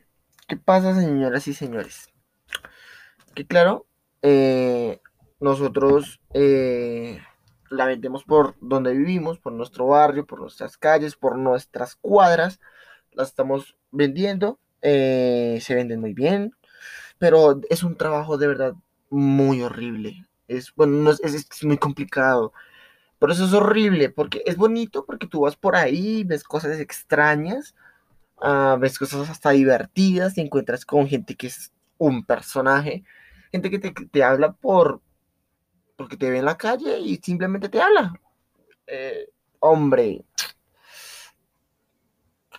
¿Qué 0.48 0.58
pasa, 0.58 0.94
señoras 0.94 1.48
y 1.48 1.54
señores? 1.54 2.10
Que 3.34 3.48
claro, 3.48 3.86
eh, 4.22 5.00
nosotros 5.40 6.20
eh, 6.34 7.22
la 7.74 7.86
vendemos 7.86 8.24
por 8.24 8.56
donde 8.62 8.94
vivimos, 8.94 9.40
por 9.40 9.54
nuestro 9.54 9.88
barrio, 9.88 10.26
por 10.26 10.40
nuestras 10.40 10.78
calles, 10.78 11.16
por 11.16 11.38
nuestras 11.38 11.96
cuadras. 11.96 12.60
Las 13.12 13.30
estamos 13.30 13.76
vendiendo, 13.92 14.60
eh, 14.82 15.60
se 15.62 15.76
venden 15.76 16.00
muy 16.00 16.14
bien, 16.14 16.56
pero 17.18 17.62
es 17.70 17.84
un 17.84 17.96
trabajo 17.96 18.38
de 18.38 18.48
verdad 18.48 18.74
muy 19.10 19.62
horrible. 19.62 20.26
Es, 20.48 20.74
bueno, 20.76 21.12
es, 21.12 21.64
muy 21.64 21.78
complicado. 21.78 22.54
Por 23.20 23.32
eso 23.32 23.46
es 23.46 23.54
horrible, 23.54 24.10
porque 24.10 24.44
es 24.46 24.58
bonito, 24.58 25.06
porque 25.06 25.28
tú 25.28 25.42
vas 25.42 25.56
por 25.56 25.76
ahí, 25.76 26.24
ves 26.24 26.44
cosas 26.44 26.80
extrañas, 26.80 27.76
ah, 28.42 28.78
ves 28.80 29.00
cosas 29.00 29.30
hasta 29.30 29.52
divertidas, 29.52 30.36
te 30.36 30.42
encuentras 30.42 30.86
con 30.86 31.08
gente 31.08 31.36
que 31.36 31.48
es 31.48 31.72
un 31.98 32.26
personaje, 32.26 33.04
gente 33.52 33.70
que 33.70 33.80
te 33.80 34.24
habla 34.24 34.54
por, 34.54 35.02
porque 35.96 36.18
te 36.18 36.30
ve 36.30 36.40
en 36.40 36.46
la 36.46 36.58
calle 36.58 37.00
y 37.00 37.18
simplemente 37.18 37.70
te 37.70 37.82
habla. 37.82 38.14
Eh, 38.88 39.30
hombre, 39.60 40.26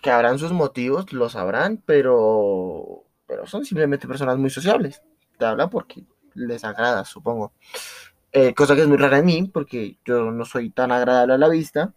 que 0.01 0.11
habrán 0.11 0.37
sus 0.37 0.51
motivos, 0.51 1.11
lo 1.13 1.29
sabrán, 1.29 1.81
pero, 1.83 3.05
pero 3.25 3.47
son 3.47 3.65
simplemente 3.65 4.07
personas 4.07 4.37
muy 4.37 4.51
sociables. 4.51 5.01
Te 5.37 5.45
habla 5.45 5.67
porque 5.67 6.03
les 6.35 6.63
agrada, 6.63 7.05
supongo. 7.05 7.53
Eh, 8.31 8.53
cosa 8.53 8.75
que 8.75 8.81
es 8.81 8.87
muy 8.87 8.97
rara 8.97 9.19
en 9.19 9.25
mí, 9.25 9.49
porque 9.51 9.97
yo 10.05 10.29
no 10.31 10.45
soy 10.45 10.69
tan 10.69 10.91
agradable 10.91 11.33
a 11.33 11.37
la 11.37 11.49
vista. 11.49 11.93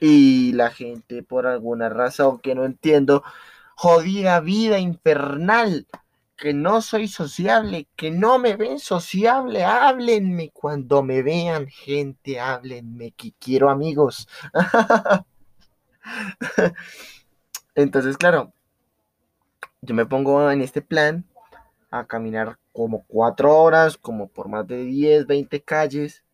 Y 0.00 0.52
la 0.54 0.70
gente, 0.70 1.22
por 1.22 1.46
alguna 1.46 1.88
razón 1.88 2.40
que 2.40 2.54
no 2.54 2.64
entiendo, 2.64 3.22
jodida 3.76 4.40
vida 4.40 4.78
infernal, 4.78 5.86
que 6.44 6.52
no 6.52 6.82
soy 6.82 7.08
sociable, 7.08 7.88
que 7.96 8.10
no 8.10 8.38
me 8.38 8.54
ven 8.54 8.78
sociable, 8.78 9.64
háblenme 9.64 10.50
cuando 10.50 11.02
me 11.02 11.22
vean, 11.22 11.68
gente, 11.68 12.38
háblenme, 12.38 13.12
que 13.12 13.32
quiero 13.38 13.70
amigos. 13.70 14.28
Entonces, 17.74 18.18
claro, 18.18 18.52
yo 19.80 19.94
me 19.94 20.04
pongo 20.04 20.50
en 20.50 20.60
este 20.60 20.82
plan 20.82 21.24
a 21.90 22.04
caminar 22.06 22.58
como 22.74 23.06
cuatro 23.06 23.56
horas, 23.56 23.96
como 23.96 24.28
por 24.28 24.50
más 24.50 24.66
de 24.66 24.84
10, 24.84 25.26
20 25.26 25.62
calles, 25.62 26.24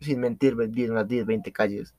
sin 0.00 0.20
mentir, 0.20 0.54
unas 0.54 1.06
10, 1.06 1.26
20 1.26 1.52
calles. 1.52 1.94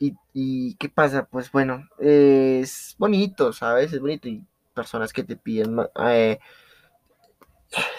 Y, 0.00 0.76
qué 0.76 0.88
pasa? 0.88 1.26
Pues 1.26 1.50
bueno, 1.50 1.88
es 1.98 2.94
bonito, 2.98 3.52
¿sabes? 3.52 3.92
Es 3.92 4.00
bonito. 4.00 4.28
Y 4.28 4.44
personas 4.74 5.12
que 5.12 5.24
te 5.24 5.36
piden... 5.36 5.78
Eh, 6.00 6.38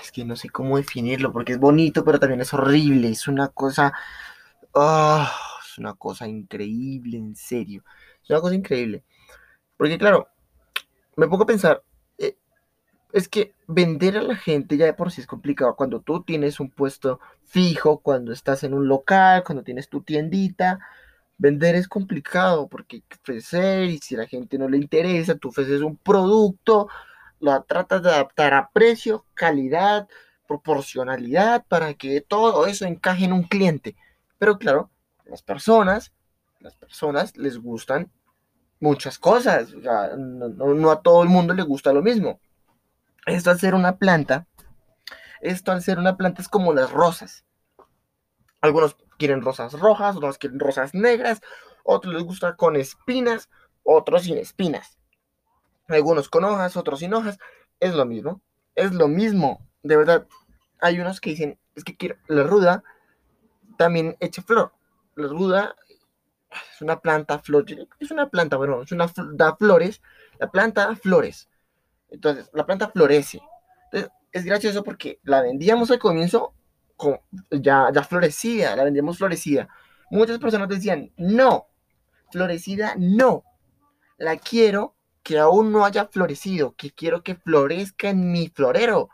es 0.01 0.12
que 0.12 0.25
no 0.25 0.36
sé 0.36 0.50
cómo 0.50 0.77
definirlo, 0.77 1.32
porque 1.32 1.53
es 1.53 1.60
bonito, 1.60 2.03
pero 2.03 2.20
también 2.20 2.41
es 2.41 2.53
horrible. 2.53 3.10
Es 3.10 3.27
una 3.27 3.50
cosa... 3.50 3.94
Ah, 4.74 5.32
es 5.63 5.77
una 5.77 5.94
cosa 5.94 6.27
increíble, 6.27 7.18
en 7.18 7.36
serio. 7.36 7.84
Es 8.24 8.29
una 8.29 8.41
cosa 8.41 8.56
increíble. 8.56 9.03
Porque 9.77 9.98
claro, 9.98 10.29
me 11.15 11.27
pongo 11.27 11.44
a 11.44 11.48
pensar, 11.48 11.84
eh, 12.18 12.38
es 13.13 13.27
que 13.27 13.53
vender 13.68 14.18
a 14.18 14.22
la 14.24 14.36
gente 14.36 14.77
ya 14.77 14.86
de 14.86 14.94
por 14.94 15.12
sí 15.12 15.22
es 15.22 15.27
complicado. 15.27 15.75
Cuando 15.75 16.01
tú 16.01 16.24
tienes 16.24 16.60
un 16.60 16.70
puesto 16.70 17.20
fijo, 17.46 18.00
cuando 18.00 18.32
estás 18.32 18.63
en 18.63 18.74
un 18.74 18.88
local, 18.88 19.44
cuando 19.44 19.63
tienes 19.63 19.89
tu 19.89 20.01
tiendita, 20.01 20.79
Vender 21.39 21.75
es 21.75 21.88
complicado 21.88 22.67
porque 22.67 23.01
ofrecer 23.19 23.86
y 23.86 23.98
si 24.00 24.17
la 24.17 24.27
gente 24.27 24.58
no 24.58 24.67
le 24.67 24.75
interesa, 24.75 25.36
tú 25.36 25.48
ofreces 25.48 25.81
un 25.81 25.96
producto, 25.96 26.89
lo 27.39 27.63
tratas 27.63 28.03
de 28.03 28.10
adaptar 28.10 28.53
a 28.53 28.69
precio, 28.72 29.25
calidad, 29.34 30.10
proporcionalidad 30.50 31.65
para 31.67 31.93
que 31.93 32.19
todo 32.19 32.67
eso 32.67 32.86
encaje 32.86 33.24
en 33.24 33.31
un 33.31 33.43
cliente. 33.43 33.96
Pero 34.38 34.58
claro, 34.58 34.91
las 35.25 35.41
personas, 35.41 36.12
las 36.60 36.75
personas 36.75 37.38
les 37.38 37.58
gustan 37.58 38.12
muchas 38.81 39.17
cosas, 39.17 39.74
no, 39.74 40.74
no 40.74 40.91
a 40.91 41.01
todo 41.01 41.24
el 41.24 41.29
mundo 41.29 41.53
le 41.53 41.63
gusta 41.63 41.93
lo 41.93 42.01
mismo. 42.01 42.41
Esto 43.25 43.51
al 43.51 43.60
ser 43.60 43.75
una 43.75 43.98
planta, 43.98 44.46
esto 45.39 45.72
al 45.72 45.81
ser 45.81 46.00
una 46.00 46.17
planta 46.17 46.41
es 46.41 46.50
como 46.50 46.74
las 46.74 46.91
rosas. 46.91 47.46
Algunos 48.60 48.98
quieren 49.20 49.42
rosas 49.42 49.74
rojas, 49.74 50.16
otros 50.16 50.40
quieren 50.40 50.60
rosas 50.60 50.96
negras, 50.96 51.42
otros 51.84 52.14
les 52.16 52.24
gusta 52.24 52.56
con 52.56 52.76
espinas, 52.76 53.50
otros 53.84 54.24
sin 54.24 54.38
espinas. 54.38 54.98
Algunos 55.88 56.30
con 56.30 56.46
hojas, 56.46 56.78
otros 56.78 57.00
sin 57.00 57.14
hojas. 57.14 57.38
Es 57.80 57.94
lo 57.94 58.06
mismo. 58.06 58.42
Es 58.76 58.94
lo 58.94 59.08
mismo. 59.08 59.68
De 59.84 59.98
verdad. 59.98 60.28
Hay 60.82 61.00
unos 61.00 61.20
que 61.20 61.32
dicen, 61.32 61.60
es 61.76 61.84
que 61.84 61.98
quiero, 61.98 62.16
la 62.28 62.44
ruda 62.44 62.84
también 63.78 64.16
echa 64.22 64.42
flor. 64.42 64.72
La 65.16 65.28
ruda 65.28 65.76
es 66.74 66.82
una 66.82 67.02
planta 67.02 67.40
flor. 67.40 67.66
Es 68.00 68.12
una 68.12 68.30
planta, 68.30 68.56
bueno, 68.56 68.82
es 68.84 68.92
una 68.92 69.12
da 69.34 69.56
flores. 69.58 70.02
La 70.40 70.50
planta 70.50 70.88
da 70.88 70.96
flores. 70.96 71.50
Entonces, 72.10 72.50
la 72.54 72.66
planta 72.66 72.90
florece. 72.90 73.42
Entonces, 73.86 74.12
es 74.32 74.46
gracioso 74.46 74.84
porque 74.84 75.20
la 75.24 75.42
vendíamos 75.42 75.92
al 75.92 76.00
comienzo 76.00 76.54
ya, 77.51 77.89
ya 77.94 78.03
florecida, 78.03 78.75
la 78.75 78.84
vendíamos 78.84 79.18
florecida. 79.18 79.68
Muchas 80.10 80.39
personas 80.39 80.68
decían, 80.70 81.12
no, 81.18 81.68
florecida 82.32 82.96
no, 82.98 83.44
la 84.18 84.38
quiero 84.38 84.96
que 85.24 85.38
aún 85.38 85.72
no 85.72 85.86
haya 85.86 86.06
florecido, 86.08 86.75
que 86.75 86.91
quiero 86.91 87.24
que 87.24 87.36
florezca 87.36 88.10
en 88.10 88.32
mi 88.32 88.50
florero. 88.50 89.10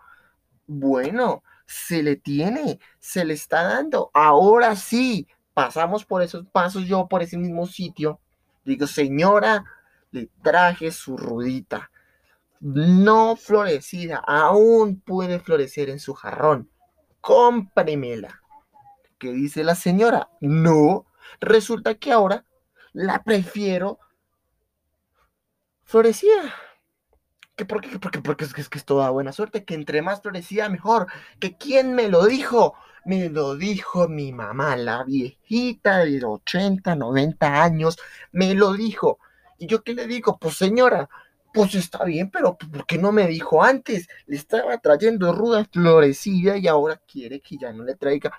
Bueno, 0.67 1.43
se 1.65 2.03
le 2.03 2.15
tiene, 2.15 2.79
se 2.99 3.25
le 3.25 3.33
está 3.33 3.63
dando. 3.63 4.11
Ahora 4.13 4.75
sí, 4.75 5.27
pasamos 5.53 6.05
por 6.05 6.21
esos 6.21 6.45
pasos, 6.47 6.85
yo 6.85 7.07
por 7.07 7.21
ese 7.21 7.37
mismo 7.37 7.65
sitio. 7.65 8.19
Digo, 8.63 8.87
señora, 8.87 9.65
le 10.11 10.29
traje 10.41 10.91
su 10.91 11.17
rudita. 11.17 11.91
No 12.61 13.35
florecida, 13.35 14.23
aún 14.25 15.01
puede 15.01 15.39
florecer 15.39 15.89
en 15.89 15.99
su 15.99 16.13
jarrón 16.13 16.69
cómpremela. 17.25 18.39
¿Qué 19.17 19.33
dice 19.33 19.63
la 19.63 19.73
señora? 19.73 20.29
No, 20.41 21.07
resulta 21.39 21.95
que 21.95 22.11
ahora 22.11 22.45
la 22.93 23.23
prefiero 23.23 23.97
florecida. 25.85 26.53
¿Qué, 27.55 27.65
por 27.65 27.81
qué? 27.81 27.97
Porque, 27.97 28.21
porque 28.21 28.45
es, 28.45 28.53
que, 28.53 28.61
es 28.61 28.69
que 28.69 28.77
es 28.77 28.85
toda 28.85 29.09
buena 29.09 29.31
suerte, 29.31 29.65
que 29.65 29.73
entre 29.73 30.03
más 30.03 30.21
florecida 30.21 30.69
mejor. 30.69 31.07
¿Que 31.39 31.57
quién 31.57 31.95
me 31.95 32.09
lo 32.09 32.27
dijo? 32.27 32.75
Me 33.05 33.27
lo 33.29 33.55
dijo 33.55 34.07
mi 34.07 34.31
mamá, 34.31 34.77
la 34.77 35.03
viejita 35.03 36.05
de 36.05 36.23
80, 36.23 36.95
90 36.95 37.63
años, 37.63 37.97
me 38.33 38.53
lo 38.53 38.73
dijo. 38.73 39.17
¿Y 39.57 39.65
yo 39.65 39.83
qué 39.83 39.95
le 39.95 40.05
digo? 40.05 40.37
Pues 40.37 40.57
señora, 40.57 41.09
pues 41.55 41.73
está 41.73 42.03
bien, 42.03 42.29
pero 42.29 42.57
¿por 42.57 42.85
qué 42.85 42.97
no 42.97 43.13
me 43.13 43.27
dijo 43.27 43.63
antes? 43.63 44.09
Le 44.27 44.35
estaba 44.35 44.77
trayendo 44.77 45.31
ruda 45.31 45.63
florecilla 45.63 46.57
y 46.57 46.67
ahora 46.67 46.97
quiere 47.07 47.39
que 47.39 47.55
ya 47.57 47.71
no 47.71 47.85
le 47.85 47.95
traiga. 47.95 48.33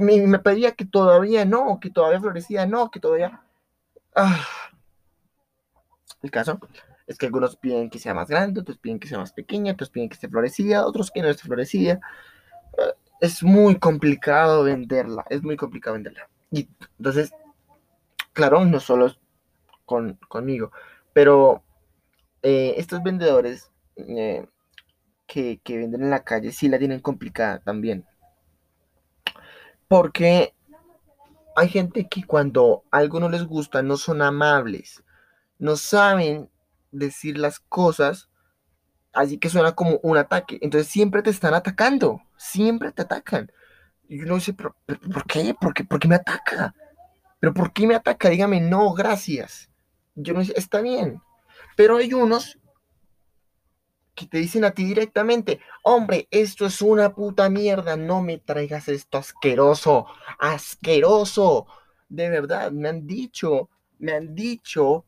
Me, 0.00 0.38
pedía 0.38 0.70
que 0.72 0.84
todavía 0.84 1.44
no, 1.44 1.80
que 1.80 1.90
todavía 1.90 2.20
florecía, 2.20 2.64
no, 2.64 2.92
que 2.92 3.00
todavía. 3.00 3.42
Ah. 4.14 4.46
El 6.22 6.30
caso 6.30 6.60
es 7.08 7.18
que 7.18 7.26
algunos 7.26 7.56
piden 7.56 7.90
que 7.90 7.98
sea 7.98 8.14
más 8.14 8.28
grande, 8.28 8.60
otros 8.60 8.78
piden 8.78 9.00
que 9.00 9.08
sea 9.08 9.18
más 9.18 9.32
pequeña, 9.32 9.72
otros 9.72 9.90
piden 9.90 10.08
que 10.08 10.14
esté 10.14 10.28
florecida, 10.28 10.86
otros 10.86 11.10
que 11.10 11.22
no 11.22 11.28
esté 11.28 11.42
florecida. 11.42 12.00
Eh, 12.78 12.94
es 13.20 13.42
muy 13.42 13.80
complicado 13.80 14.62
venderla, 14.62 15.24
es 15.28 15.42
muy 15.42 15.56
complicado 15.56 15.94
venderla. 15.94 16.28
Y 16.52 16.68
entonces, 16.98 17.32
claro, 18.32 18.64
no 18.64 18.78
solo 18.78 19.12
con, 19.84 20.14
conmigo, 20.28 20.70
pero 21.12 21.64
eh, 22.42 22.74
estos 22.76 23.02
vendedores 23.02 23.70
eh, 23.96 24.46
que, 25.26 25.60
que, 25.62 25.78
venden 25.78 26.02
en 26.02 26.10
la 26.10 26.24
calle 26.24 26.52
sí 26.52 26.68
la 26.68 26.78
tienen 26.78 27.00
complicada 27.00 27.60
también. 27.60 28.04
Porque 29.88 30.54
hay 31.56 31.68
gente 31.68 32.08
que 32.08 32.24
cuando 32.24 32.84
algo 32.90 33.20
no 33.20 33.28
les 33.28 33.44
gusta 33.44 33.82
no 33.82 33.96
son 33.96 34.22
amables, 34.22 35.02
no 35.58 35.76
saben 35.76 36.50
decir 36.90 37.38
las 37.38 37.60
cosas, 37.60 38.30
así 39.12 39.38
que 39.38 39.50
suena 39.50 39.72
como 39.72 39.98
un 40.02 40.16
ataque. 40.16 40.58
Entonces 40.62 40.88
siempre 40.88 41.22
te 41.22 41.30
están 41.30 41.54
atacando, 41.54 42.22
siempre 42.36 42.92
te 42.92 43.02
atacan. 43.02 43.50
Y 44.08 44.20
uno 44.22 44.34
dice, 44.34 44.52
¿pero, 44.52 44.76
por 44.86 45.26
qué? 45.26 45.54
¿Por 45.58 45.74
qué? 45.74 45.84
¿Por 45.84 45.98
qué 45.98 46.08
me 46.08 46.16
ataca? 46.16 46.74
¿Pero 47.40 47.54
por 47.54 47.72
qué 47.72 47.86
me 47.86 47.94
ataca? 47.94 48.28
Dígame, 48.28 48.60
no, 48.60 48.92
gracias. 48.92 49.70
Yo 50.14 50.34
no 50.34 50.44
sé, 50.44 50.52
está 50.56 50.80
bien. 50.80 51.20
Pero 51.76 51.96
hay 51.96 52.12
unos 52.12 52.58
que 54.14 54.26
te 54.26 54.38
dicen 54.38 54.64
a 54.64 54.72
ti 54.72 54.84
directamente, 54.84 55.60
hombre, 55.82 56.28
esto 56.30 56.66
es 56.66 56.82
una 56.82 57.14
puta 57.14 57.48
mierda, 57.48 57.96
no 57.96 58.22
me 58.22 58.38
traigas 58.38 58.88
esto 58.88 59.18
asqueroso, 59.18 60.06
asqueroso. 60.38 61.66
De 62.08 62.28
verdad, 62.28 62.72
me 62.72 62.90
han 62.90 63.06
dicho, 63.06 63.70
me 63.98 64.12
han 64.12 64.34
dicho 64.34 65.06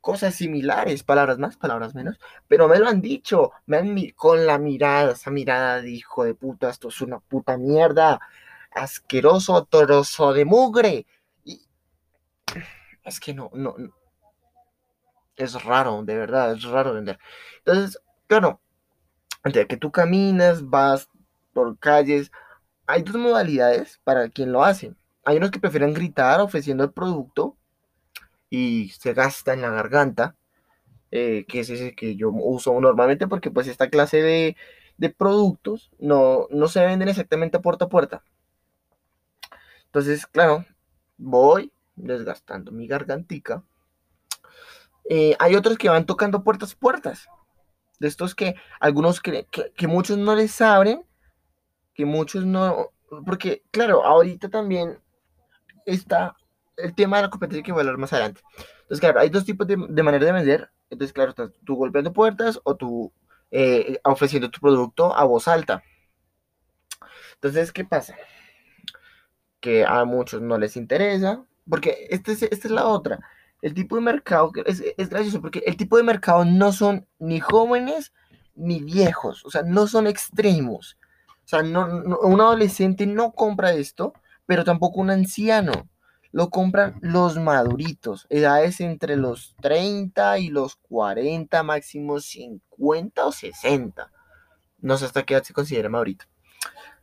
cosas 0.00 0.34
similares, 0.34 1.02
palabras 1.02 1.38
más, 1.38 1.56
palabras 1.56 1.94
menos, 1.94 2.18
pero 2.46 2.68
me 2.68 2.78
lo 2.78 2.88
han 2.88 3.02
dicho, 3.02 3.52
me 3.66 3.76
han 3.76 3.94
con 4.16 4.46
la 4.46 4.58
mirada, 4.58 5.12
esa 5.12 5.30
mirada 5.30 5.82
de 5.82 5.90
hijo 5.90 6.24
de 6.24 6.34
puta, 6.34 6.70
esto 6.70 6.88
es 6.88 7.00
una 7.02 7.18
puta 7.20 7.58
mierda, 7.58 8.20
asqueroso 8.70 9.64
trozo 9.66 10.32
de 10.32 10.44
mugre. 10.44 11.06
Y 11.44 11.60
es 13.04 13.20
que 13.20 13.34
no, 13.34 13.50
no, 13.52 13.74
es 15.38 15.64
raro, 15.64 16.02
de 16.04 16.16
verdad, 16.16 16.52
es 16.52 16.64
raro 16.64 16.94
vender. 16.94 17.18
Entonces, 17.58 18.00
claro, 18.26 18.60
entre 19.44 19.66
que 19.66 19.76
tú 19.76 19.92
caminas, 19.92 20.68
vas 20.68 21.08
por 21.52 21.78
calles, 21.78 22.30
hay 22.86 23.02
dos 23.02 23.16
modalidades 23.16 24.00
para 24.04 24.28
quien 24.30 24.52
lo 24.52 24.64
hace. 24.64 24.94
Hay 25.24 25.36
unos 25.38 25.50
que 25.50 25.60
prefieren 25.60 25.94
gritar 25.94 26.40
ofreciendo 26.40 26.84
el 26.84 26.92
producto 26.92 27.56
y 28.50 28.90
se 28.90 29.14
gasta 29.14 29.52
en 29.54 29.62
la 29.62 29.70
garganta, 29.70 30.36
eh, 31.10 31.44
que 31.48 31.60
es 31.60 31.70
ese 31.70 31.94
que 31.94 32.16
yo 32.16 32.30
uso 32.30 32.78
normalmente 32.80 33.28
porque 33.28 33.50
pues 33.50 33.68
esta 33.68 33.90
clase 33.90 34.22
de, 34.22 34.56
de 34.98 35.10
productos 35.10 35.90
no, 35.98 36.46
no 36.50 36.68
se 36.68 36.84
venden 36.84 37.08
exactamente 37.08 37.60
puerta 37.60 37.86
a 37.86 37.88
puerta. 37.88 38.22
Entonces, 39.86 40.26
claro, 40.26 40.64
voy 41.16 41.72
desgastando 41.96 42.72
mi 42.72 42.86
gargantica 42.86 43.64
eh, 45.08 45.34
hay 45.38 45.56
otros 45.56 45.78
que 45.78 45.88
van 45.88 46.04
tocando 46.04 46.44
puertas, 46.44 46.74
puertas. 46.74 47.26
De 47.98 48.06
estos 48.06 48.34
que 48.34 48.54
algunos 48.78 49.20
creen 49.20 49.46
que, 49.50 49.88
muchos 49.88 50.18
no 50.18 50.36
les 50.36 50.60
abren, 50.60 51.02
que 51.94 52.04
muchos 52.04 52.44
no. 52.44 52.90
Porque, 53.24 53.64
claro, 53.70 54.04
ahorita 54.04 54.50
también 54.50 55.00
está 55.86 56.36
el 56.76 56.94
tema 56.94 57.16
de 57.16 57.24
la 57.24 57.30
competencia 57.30 57.62
que 57.62 57.72
voy 57.72 57.80
a 57.80 57.82
hablar 57.82 57.96
más 57.96 58.12
adelante. 58.12 58.42
Entonces, 58.82 59.00
claro, 59.00 59.20
hay 59.20 59.30
dos 59.30 59.44
tipos 59.44 59.66
de, 59.66 59.76
de 59.88 60.02
manera 60.02 60.26
de 60.26 60.32
vender. 60.32 60.70
Entonces, 60.90 61.12
claro, 61.12 61.34
tú 61.64 61.74
golpeando 61.74 62.12
puertas 62.12 62.60
o 62.62 62.76
tú 62.76 63.12
eh, 63.50 63.98
ofreciendo 64.04 64.50
tu 64.50 64.60
producto 64.60 65.16
a 65.16 65.24
voz 65.24 65.48
alta. 65.48 65.82
Entonces, 67.34 67.72
¿qué 67.72 67.84
pasa? 67.84 68.14
Que 69.58 69.84
a 69.86 70.04
muchos 70.04 70.42
no 70.42 70.58
les 70.58 70.76
interesa, 70.76 71.44
porque 71.68 72.06
este 72.10 72.32
esta 72.32 72.46
es 72.46 72.70
la 72.70 72.86
otra 72.86 73.20
el 73.62 73.74
tipo 73.74 73.96
de 73.96 74.02
mercado 74.02 74.52
es, 74.66 74.82
es 74.96 75.08
gracioso 75.08 75.40
porque 75.40 75.62
el 75.66 75.76
tipo 75.76 75.96
de 75.96 76.02
mercado 76.02 76.44
no 76.44 76.72
son 76.72 77.06
ni 77.18 77.40
jóvenes 77.40 78.12
ni 78.54 78.80
viejos, 78.82 79.44
o 79.44 79.50
sea, 79.50 79.62
no 79.62 79.86
son 79.86 80.06
extremos. 80.06 80.98
O 81.44 81.48
sea, 81.48 81.62
no, 81.62 81.86
un 82.22 82.40
adolescente 82.40 83.06
no 83.06 83.32
compra 83.32 83.72
esto, 83.72 84.12
pero 84.46 84.64
tampoco 84.64 85.00
un 85.00 85.10
anciano. 85.10 85.88
Lo 86.30 86.50
compran 86.50 86.98
los 87.00 87.38
maduritos, 87.38 88.26
edades 88.28 88.80
entre 88.80 89.16
los 89.16 89.56
30 89.62 90.40
y 90.40 90.48
los 90.48 90.76
40, 90.76 91.62
máximo 91.62 92.20
50 92.20 93.24
o 93.24 93.32
60. 93.32 94.12
No 94.80 94.98
sé 94.98 95.06
hasta 95.06 95.22
qué 95.22 95.34
edad 95.34 95.42
se 95.42 95.54
considera 95.54 95.88
madurito. 95.88 96.26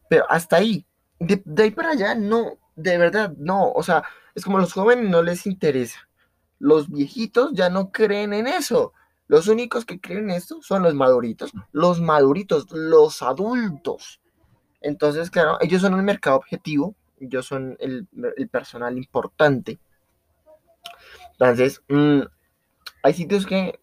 Pero 0.10 0.30
hasta 0.30 0.58
ahí, 0.58 0.86
de, 1.20 1.42
de 1.44 1.64
ahí 1.64 1.72
para 1.72 1.92
allá, 1.92 2.14
no, 2.14 2.60
de 2.76 2.98
verdad, 3.00 3.34
no. 3.38 3.72
O 3.72 3.82
sea, 3.82 4.04
es 4.36 4.44
como 4.44 4.60
a 4.60 4.62
los 4.62 4.74
jóvenes 4.74 5.10
no 5.10 5.24
les 5.24 5.48
interesa 5.48 6.08
los 6.66 6.90
viejitos 6.90 7.54
ya 7.54 7.70
no 7.70 7.92
creen 7.92 8.34
en 8.34 8.48
eso. 8.48 8.92
Los 9.28 9.48
únicos 9.48 9.86
que 9.86 10.00
creen 10.00 10.32
en 10.32 10.38
esto 10.38 10.64
son 10.64 10.82
los 10.82 10.96
maduritos, 10.96 11.52
los 11.72 12.02
maduritos, 12.02 12.66
los 12.72 13.22
adultos. 13.22 14.20
Entonces, 14.82 15.30
claro, 15.30 15.60
ellos 15.62 15.84
son 15.84 15.94
el 15.94 16.02
mercado 16.02 16.38
objetivo, 16.38 16.96
ellos 17.20 17.46
son 17.46 17.78
el, 17.80 18.08
personal 18.50 18.98
importante. 18.98 19.80
Entonces, 21.34 21.84
mm, 21.88 22.22
hay 23.04 23.14
sitios 23.14 23.46
que 23.46 23.80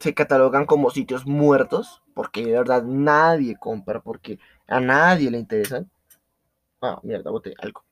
se 0.00 0.12
catalogan 0.12 0.66
como 0.66 0.90
sitios 0.90 1.24
muertos, 1.24 2.02
porque 2.14 2.44
de 2.44 2.52
verdad 2.52 2.82
nadie 2.82 3.56
compra, 3.56 4.00
porque 4.00 4.40
a 4.66 4.80
nadie 4.80 5.30
le 5.30 5.38
interesan. 5.38 5.88
Ah, 6.80 6.98
mierda, 7.04 7.30
boté 7.30 7.54
algo. 7.58 7.84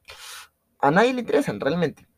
A 0.81 0.91
nadie 0.91 1.15
le 1.15 1.21
interesan 1.21 1.61
realmente. 1.61 2.10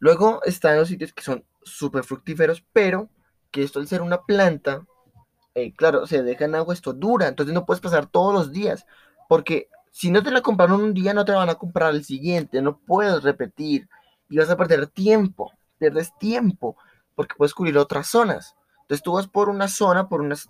Luego 0.00 0.40
están 0.44 0.78
los 0.78 0.88
sitios 0.88 1.12
que 1.12 1.22
son 1.22 1.44
súper 1.62 2.04
fructíferos, 2.04 2.64
pero 2.72 3.08
que 3.50 3.62
esto 3.62 3.78
al 3.78 3.86
ser 3.86 4.02
una 4.02 4.22
planta, 4.22 4.84
eh, 5.54 5.72
claro, 5.74 6.06
se 6.06 6.22
deja 6.22 6.46
en 6.46 6.54
agua, 6.54 6.74
esto 6.74 6.92
dura, 6.92 7.28
entonces 7.28 7.54
no 7.54 7.66
puedes 7.66 7.80
pasar 7.80 8.06
todos 8.06 8.32
los 8.32 8.50
días, 8.50 8.86
porque 9.28 9.68
si 9.90 10.10
no 10.10 10.22
te 10.22 10.30
la 10.30 10.40
compraron 10.40 10.82
un 10.82 10.94
día, 10.94 11.12
no 11.12 11.24
te 11.24 11.32
van 11.32 11.50
a 11.50 11.56
comprar 11.56 11.94
el 11.94 12.04
siguiente, 12.04 12.62
no 12.62 12.78
puedes 12.78 13.22
repetir 13.22 13.88
y 14.28 14.38
vas 14.38 14.48
a 14.48 14.56
perder 14.56 14.86
tiempo, 14.86 15.52
pierdes 15.78 16.16
tiempo, 16.18 16.76
porque 17.14 17.34
puedes 17.36 17.52
cubrir 17.52 17.76
otras 17.76 18.06
zonas. 18.06 18.54
Entonces 18.82 19.02
tú 19.02 19.12
vas 19.12 19.28
por 19.28 19.48
una 19.48 19.68
zona, 19.68 20.08
por 20.08 20.20
unas 20.20 20.48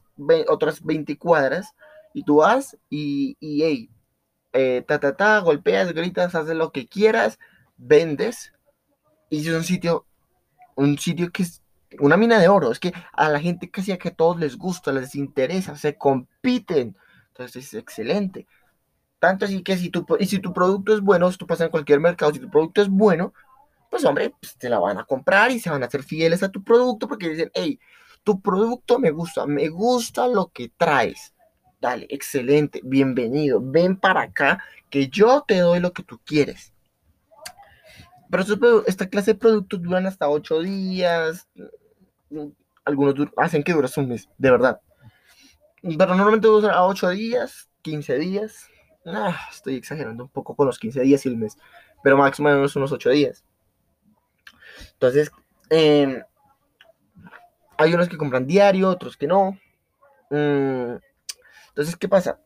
otras 0.48 0.84
20 0.84 1.18
cuadras, 1.18 1.74
y 2.14 2.22
tú 2.22 2.36
vas 2.36 2.76
y, 2.88 3.36
y 3.40 3.62
hey, 3.62 3.90
eh, 4.52 4.84
ta, 4.86 5.00
ta, 5.00 5.16
ta, 5.16 5.38
golpeas, 5.40 5.92
gritas, 5.92 6.34
haces 6.34 6.54
lo 6.54 6.72
que 6.72 6.86
quieras, 6.86 7.38
vendes, 7.76 8.52
y 9.30 9.48
es 9.48 9.54
un 9.54 9.64
sitio, 9.64 10.04
un 10.74 10.98
sitio 10.98 11.30
que 11.30 11.44
es 11.44 11.62
una 12.00 12.16
mina 12.16 12.38
de 12.38 12.48
oro. 12.48 12.70
Es 12.70 12.80
que 12.80 12.92
a 13.12 13.28
la 13.28 13.40
gente 13.40 13.70
casi 13.70 13.92
a 13.92 13.98
que 13.98 14.08
a 14.08 14.14
todos 14.14 14.38
les 14.38 14.58
gusta, 14.58 14.92
les 14.92 15.14
interesa, 15.14 15.76
se 15.76 15.96
compiten. 15.96 16.96
Entonces 17.28 17.66
es 17.66 17.74
excelente. 17.74 18.46
Tanto 19.18 19.44
así 19.44 19.62
que 19.62 19.76
si 19.76 19.90
tu, 19.90 20.04
y 20.18 20.26
si 20.26 20.38
tu 20.38 20.52
producto 20.52 20.92
es 20.94 21.00
bueno, 21.00 21.30
si 21.30 21.38
tú 21.38 21.46
pasas 21.46 21.66
en 21.66 21.70
cualquier 21.70 22.00
mercado, 22.00 22.32
si 22.32 22.40
tu 22.40 22.50
producto 22.50 22.82
es 22.82 22.88
bueno, 22.88 23.32
pues 23.90 24.04
hombre, 24.04 24.34
pues 24.40 24.56
te 24.56 24.68
la 24.68 24.78
van 24.78 24.98
a 24.98 25.04
comprar 25.04 25.50
y 25.50 25.60
se 25.60 25.70
van 25.70 25.82
a 25.82 25.86
hacer 25.86 26.02
fieles 26.02 26.42
a 26.42 26.50
tu 26.50 26.62
producto 26.62 27.06
porque 27.06 27.28
dicen, 27.28 27.50
hey, 27.54 27.78
tu 28.24 28.40
producto 28.40 28.98
me 28.98 29.10
gusta, 29.10 29.46
me 29.46 29.68
gusta 29.68 30.26
lo 30.26 30.48
que 30.48 30.70
traes. 30.76 31.34
Dale, 31.80 32.06
excelente, 32.10 32.80
bienvenido, 32.84 33.60
ven 33.62 33.96
para 33.96 34.22
acá 34.22 34.62
que 34.90 35.08
yo 35.08 35.44
te 35.46 35.58
doy 35.58 35.80
lo 35.80 35.92
que 35.92 36.02
tú 36.02 36.20
quieres. 36.24 36.72
Pero 38.30 38.84
esta 38.86 39.08
clase 39.08 39.32
de 39.32 39.38
productos 39.38 39.82
duran 39.82 40.06
hasta 40.06 40.28
8 40.28 40.60
días. 40.60 41.48
Algunos 42.84 43.14
hacen 43.36 43.62
que 43.62 43.72
dure 43.72 43.88
un 43.96 44.08
mes, 44.08 44.28
de 44.38 44.50
verdad. 44.50 44.80
Pero 45.82 46.14
normalmente 46.14 46.46
dura 46.46 46.74
a 46.74 46.86
8 46.86 47.08
días, 47.10 47.68
15 47.82 48.18
días. 48.18 48.68
Estoy 49.50 49.76
exagerando 49.76 50.24
un 50.24 50.30
poco 50.30 50.54
con 50.54 50.66
los 50.66 50.78
15 50.78 51.00
días 51.00 51.26
y 51.26 51.28
el 51.28 51.36
mes. 51.36 51.58
Pero 52.02 52.16
máximo 52.16 52.48
menos 52.48 52.76
unos 52.76 52.92
8 52.92 53.10
días. 53.10 53.44
Entonces, 54.92 55.30
em, 55.68 56.22
hay 57.76 57.94
unos 57.94 58.08
que 58.08 58.16
compran 58.16 58.46
diario, 58.46 58.88
otros 58.88 59.16
que 59.16 59.26
no. 59.26 59.58
Mm, 60.30 60.96
entonces, 61.68 61.96
¿qué 61.96 62.08
pasa? 62.08 62.38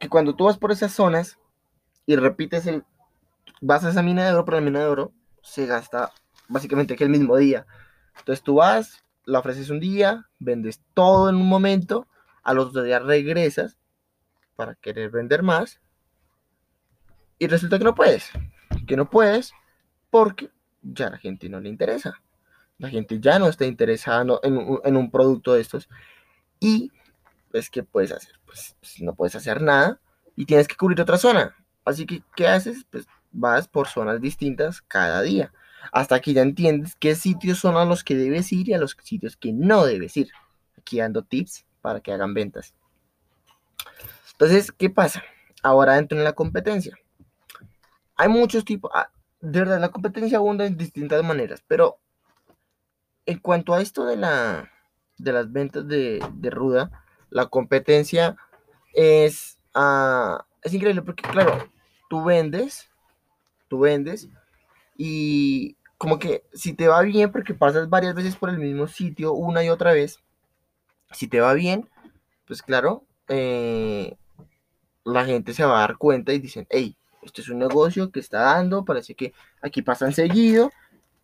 Que 0.00 0.08
cuando 0.08 0.34
tú 0.34 0.44
vas 0.44 0.58
por 0.58 0.72
esas 0.72 0.92
zonas 0.92 1.38
y 2.06 2.16
repites 2.16 2.66
el. 2.66 2.84
Vas 3.60 3.84
a 3.84 3.90
esa 3.90 4.02
mina 4.02 4.24
de 4.24 4.32
oro 4.32 4.44
por 4.44 4.54
la 4.54 4.60
mina 4.60 4.80
de 4.80 4.86
oro, 4.86 5.12
se 5.42 5.66
gasta 5.66 6.12
básicamente 6.48 6.96
que 6.96 7.04
el 7.04 7.10
mismo 7.10 7.36
día. 7.36 7.66
Entonces 8.18 8.42
tú 8.42 8.56
vas, 8.56 9.04
la 9.24 9.38
ofreces 9.40 9.70
un 9.70 9.80
día, 9.80 10.28
vendes 10.38 10.80
todo 10.94 11.28
en 11.28 11.36
un 11.36 11.48
momento, 11.48 12.08
a 12.42 12.54
los 12.54 12.72
dos 12.72 12.84
días 12.84 13.02
regresas 13.02 13.78
para 14.56 14.74
querer 14.74 15.10
vender 15.10 15.42
más 15.42 15.80
y 17.38 17.46
resulta 17.46 17.78
que 17.78 17.84
no 17.84 17.94
puedes, 17.94 18.30
que 18.86 18.96
no 18.96 19.08
puedes 19.08 19.52
porque 20.10 20.50
ya 20.82 21.10
la 21.10 21.18
gente 21.18 21.48
no 21.48 21.60
le 21.60 21.68
interesa. 21.68 22.22
La 22.78 22.88
gente 22.88 23.20
ya 23.20 23.38
no 23.38 23.48
está 23.48 23.66
interesada 23.66 24.24
en 24.42 24.56
un, 24.56 24.80
en 24.84 24.96
un 24.96 25.10
producto 25.10 25.54
de 25.54 25.60
estos 25.60 25.88
y 26.60 26.92
pues 27.50 27.70
¿qué 27.70 27.82
puedes 27.82 28.12
hacer? 28.12 28.38
Pues, 28.46 28.76
pues, 28.80 29.00
no 29.02 29.14
puedes 29.14 29.34
hacer 29.36 29.62
nada 29.62 30.00
y 30.36 30.46
tienes 30.46 30.68
que 30.68 30.76
cubrir 30.76 31.00
otra 31.00 31.18
zona. 31.18 31.56
Así 31.84 32.06
que, 32.06 32.22
¿qué 32.36 32.46
haces? 32.46 32.86
Pues 32.90 33.06
vas 33.30 33.68
por 33.68 33.88
zonas 33.88 34.20
distintas 34.20 34.82
cada 34.82 35.22
día. 35.22 35.52
Hasta 35.92 36.20
que 36.20 36.32
ya 36.32 36.42
entiendes 36.42 36.96
qué 36.96 37.14
sitios 37.14 37.58
son 37.58 37.76
a 37.76 37.84
los 37.84 38.04
que 38.04 38.16
debes 38.16 38.52
ir 38.52 38.68
y 38.68 38.74
a 38.74 38.78
los 38.78 38.96
sitios 39.02 39.36
que 39.36 39.52
no 39.52 39.84
debes 39.84 40.16
ir. 40.16 40.30
Aquí 40.76 40.98
dando 40.98 41.22
tips 41.22 41.64
para 41.80 42.00
que 42.00 42.12
hagan 42.12 42.34
ventas. 42.34 42.74
Entonces, 44.32 44.70
¿qué 44.72 44.90
pasa? 44.90 45.22
Ahora 45.62 45.98
entro 45.98 46.16
en 46.18 46.24
la 46.24 46.32
competencia. 46.32 46.96
Hay 48.16 48.28
muchos 48.28 48.64
tipos. 48.64 48.90
Ah, 48.94 49.10
de 49.40 49.60
verdad, 49.60 49.80
la 49.80 49.90
competencia 49.90 50.38
abunda 50.38 50.66
en 50.66 50.76
distintas 50.76 51.22
maneras. 51.24 51.62
Pero 51.66 51.98
en 53.26 53.38
cuanto 53.38 53.74
a 53.74 53.80
esto 53.80 54.04
de, 54.04 54.16
la, 54.16 54.70
de 55.16 55.32
las 55.32 55.52
ventas 55.52 55.86
de, 55.86 56.20
ruda, 56.50 57.04
la 57.30 57.46
competencia 57.46 58.36
es, 58.94 59.58
uh, 59.74 60.38
es 60.62 60.72
increíble 60.72 61.02
porque, 61.02 61.22
claro, 61.22 61.70
tú 62.08 62.24
vendes, 62.24 62.87
tú 63.68 63.80
vendes 63.80 64.28
y 64.96 65.76
como 65.98 66.18
que 66.18 66.44
si 66.52 66.74
te 66.74 66.88
va 66.88 67.02
bien, 67.02 67.32
porque 67.32 67.54
pasas 67.54 67.88
varias 67.88 68.14
veces 68.14 68.36
por 68.36 68.50
el 68.50 68.58
mismo 68.58 68.86
sitio 68.86 69.32
una 69.32 69.64
y 69.64 69.68
otra 69.68 69.92
vez, 69.92 70.20
si 71.12 71.28
te 71.28 71.40
va 71.40 71.54
bien, 71.54 71.88
pues 72.46 72.62
claro, 72.62 73.04
eh, 73.28 74.16
la 75.04 75.24
gente 75.24 75.54
se 75.54 75.64
va 75.64 75.78
a 75.78 75.80
dar 75.80 75.96
cuenta 75.96 76.32
y 76.32 76.38
dicen, 76.38 76.66
hey, 76.70 76.96
este 77.22 77.40
es 77.40 77.48
un 77.48 77.58
negocio 77.58 78.10
que 78.10 78.20
está 78.20 78.40
dando, 78.40 78.84
parece 78.84 79.14
que 79.14 79.32
aquí 79.60 79.82
pasan 79.82 80.12
seguido 80.12 80.70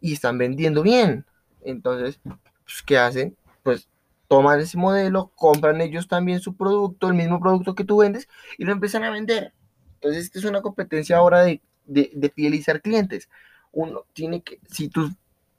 y 0.01 0.13
están 0.13 0.39
vendiendo 0.39 0.83
bien. 0.83 1.25
Entonces, 1.63 2.21
pues, 2.23 2.83
¿qué 2.85 2.99
hacen? 2.99 3.37
Pues 3.63 3.89
toman 4.29 4.61
ese 4.61 4.77
modelo, 4.77 5.33
compran 5.37 5.81
ellos 5.81 6.09
también 6.09 6.41
su 6.41 6.57
producto, 6.57 7.09
el 7.09 7.15
mismo 7.15 7.41
producto 7.41 7.75
que 7.75 7.85
tú 7.85 7.99
vendes, 7.99 8.29
y 8.59 8.65
lo 8.65 8.73
empiezan 8.73 9.05
a 9.05 9.11
vender. 9.11 9.53
Entonces, 9.95 10.25
esta 10.25 10.39
es 10.41 10.45
una 10.45 10.63
competencia 10.63 11.17
ahora 11.17 11.43
de, 11.43 11.63
de, 11.87 12.33
fidelizar 12.35 12.81
clientes. 12.83 13.29
Uno 13.73 14.05
tiene 14.13 14.43
que, 14.43 14.61
si 14.71 14.89
tus 14.89 15.13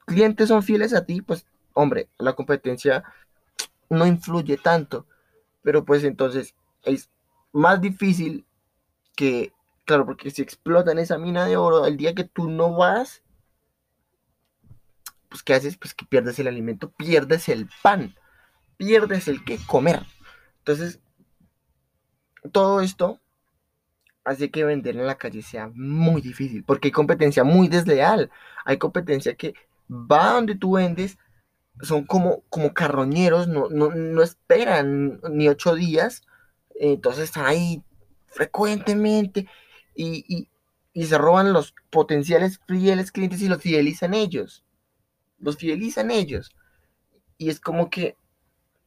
clientes 0.06 0.48
son 0.50 0.64
fieles 0.64 0.94
a 0.94 1.06
ti, 1.06 1.22
pues, 1.22 1.46
hombre, 1.74 2.10
la 2.18 2.34
competencia 2.34 3.04
no 3.90 4.06
influye 4.06 4.58
tanto. 4.58 5.06
Pero 5.62 5.84
pues 5.84 6.04
entonces 6.04 6.56
es 6.84 7.10
más 7.52 7.82
difícil 7.82 8.46
que, 9.16 9.54
claro, 9.86 10.06
porque 10.06 10.30
si 10.30 10.42
explotan 10.42 11.00
esa 11.00 11.18
mina 11.18 11.46
de 11.46 11.58
oro, 11.58 11.86
el 11.86 11.98
día 11.98 12.14
que 12.14 12.24
tú 12.24 12.50
no 12.50 12.74
vas, 12.74 13.24
pues 15.30 15.42
¿qué 15.44 15.54
haces? 15.54 15.78
Pues 15.78 15.94
que 15.94 16.06
pierdes 16.06 16.38
el 16.40 16.48
alimento, 16.48 16.92
pierdes 16.92 17.50
el 17.50 17.68
pan 17.82 18.16
pierdes 18.78 19.28
el 19.28 19.44
que 19.44 19.58
comer. 19.66 20.04
Entonces, 20.60 21.00
todo 22.52 22.82
esto 22.82 23.20
hace 24.26 24.52
que 24.52 24.66
vender 24.66 24.98
en 24.98 25.08
la 25.08 25.16
calle 25.16 25.42
sea 25.42 25.70
muy 25.74 26.22
difícil, 26.22 26.64
porque 26.64 26.90
hay 26.90 26.92
competencia 26.92 27.44
muy 27.44 27.68
desleal. 27.68 28.32
Hay 28.66 28.78
competencia 28.78 29.36
que 29.36 29.54
va 29.90 30.34
donde 30.34 30.56
tú 30.56 30.74
vendes, 30.74 31.18
son 31.82 32.06
como, 32.06 32.42
como 32.50 32.74
carroñeros, 32.74 33.48
no, 33.48 33.70
no, 33.70 34.24
esperan 34.24 35.20
ni 35.30 35.48
ocho 35.48 35.76
días, 35.76 36.24
entonces 36.80 37.26
están 37.26 37.46
ahí 37.46 37.84
frecuentemente 38.28 39.48
y, 39.96 40.50
y 40.94 41.06
se 41.06 41.18
roban 41.18 41.54
los 41.54 41.74
potenciales 41.90 42.60
fieles 42.68 43.12
clientes 43.12 43.42
y 43.42 43.48
los 43.48 43.62
fidelizan 43.62 44.14
ellos. 44.14 44.66
Los 45.40 45.58
fidelizan 45.58 46.12
ellos. 46.12 46.56
Y 47.38 47.50
es 47.50 47.60
como 47.60 47.90
que 47.90 48.18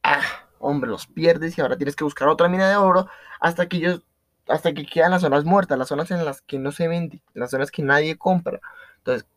ah, 0.03 0.21
hombre, 0.59 0.89
los 0.89 1.07
pierdes 1.07 1.57
y 1.57 1.61
ahora 1.61 1.77
tienes 1.77 1.95
que 1.95 2.03
buscar 2.03 2.27
otra 2.27 2.49
mina 2.49 2.69
de 2.69 2.75
oro 2.75 3.07
hasta 3.39 3.67
que 3.67 3.77
ellos, 3.77 4.01
hasta 4.49 4.73
que 4.73 4.85
quedan 4.85 5.11
las 5.11 5.21
zonas 5.21 5.45
muertas, 5.45 5.77
las 5.77 5.87
zonas 5.87 6.11
en 6.11 6.25
las 6.25 6.41
que 6.41 6.59
no 6.59 6.71
se 6.71 6.87
vende, 6.87 7.21
las 7.33 7.51
zonas 7.51 7.71
que 7.71 7.83
nadie 7.83 8.17
compra. 8.17 8.59
Entonces, 8.97 9.27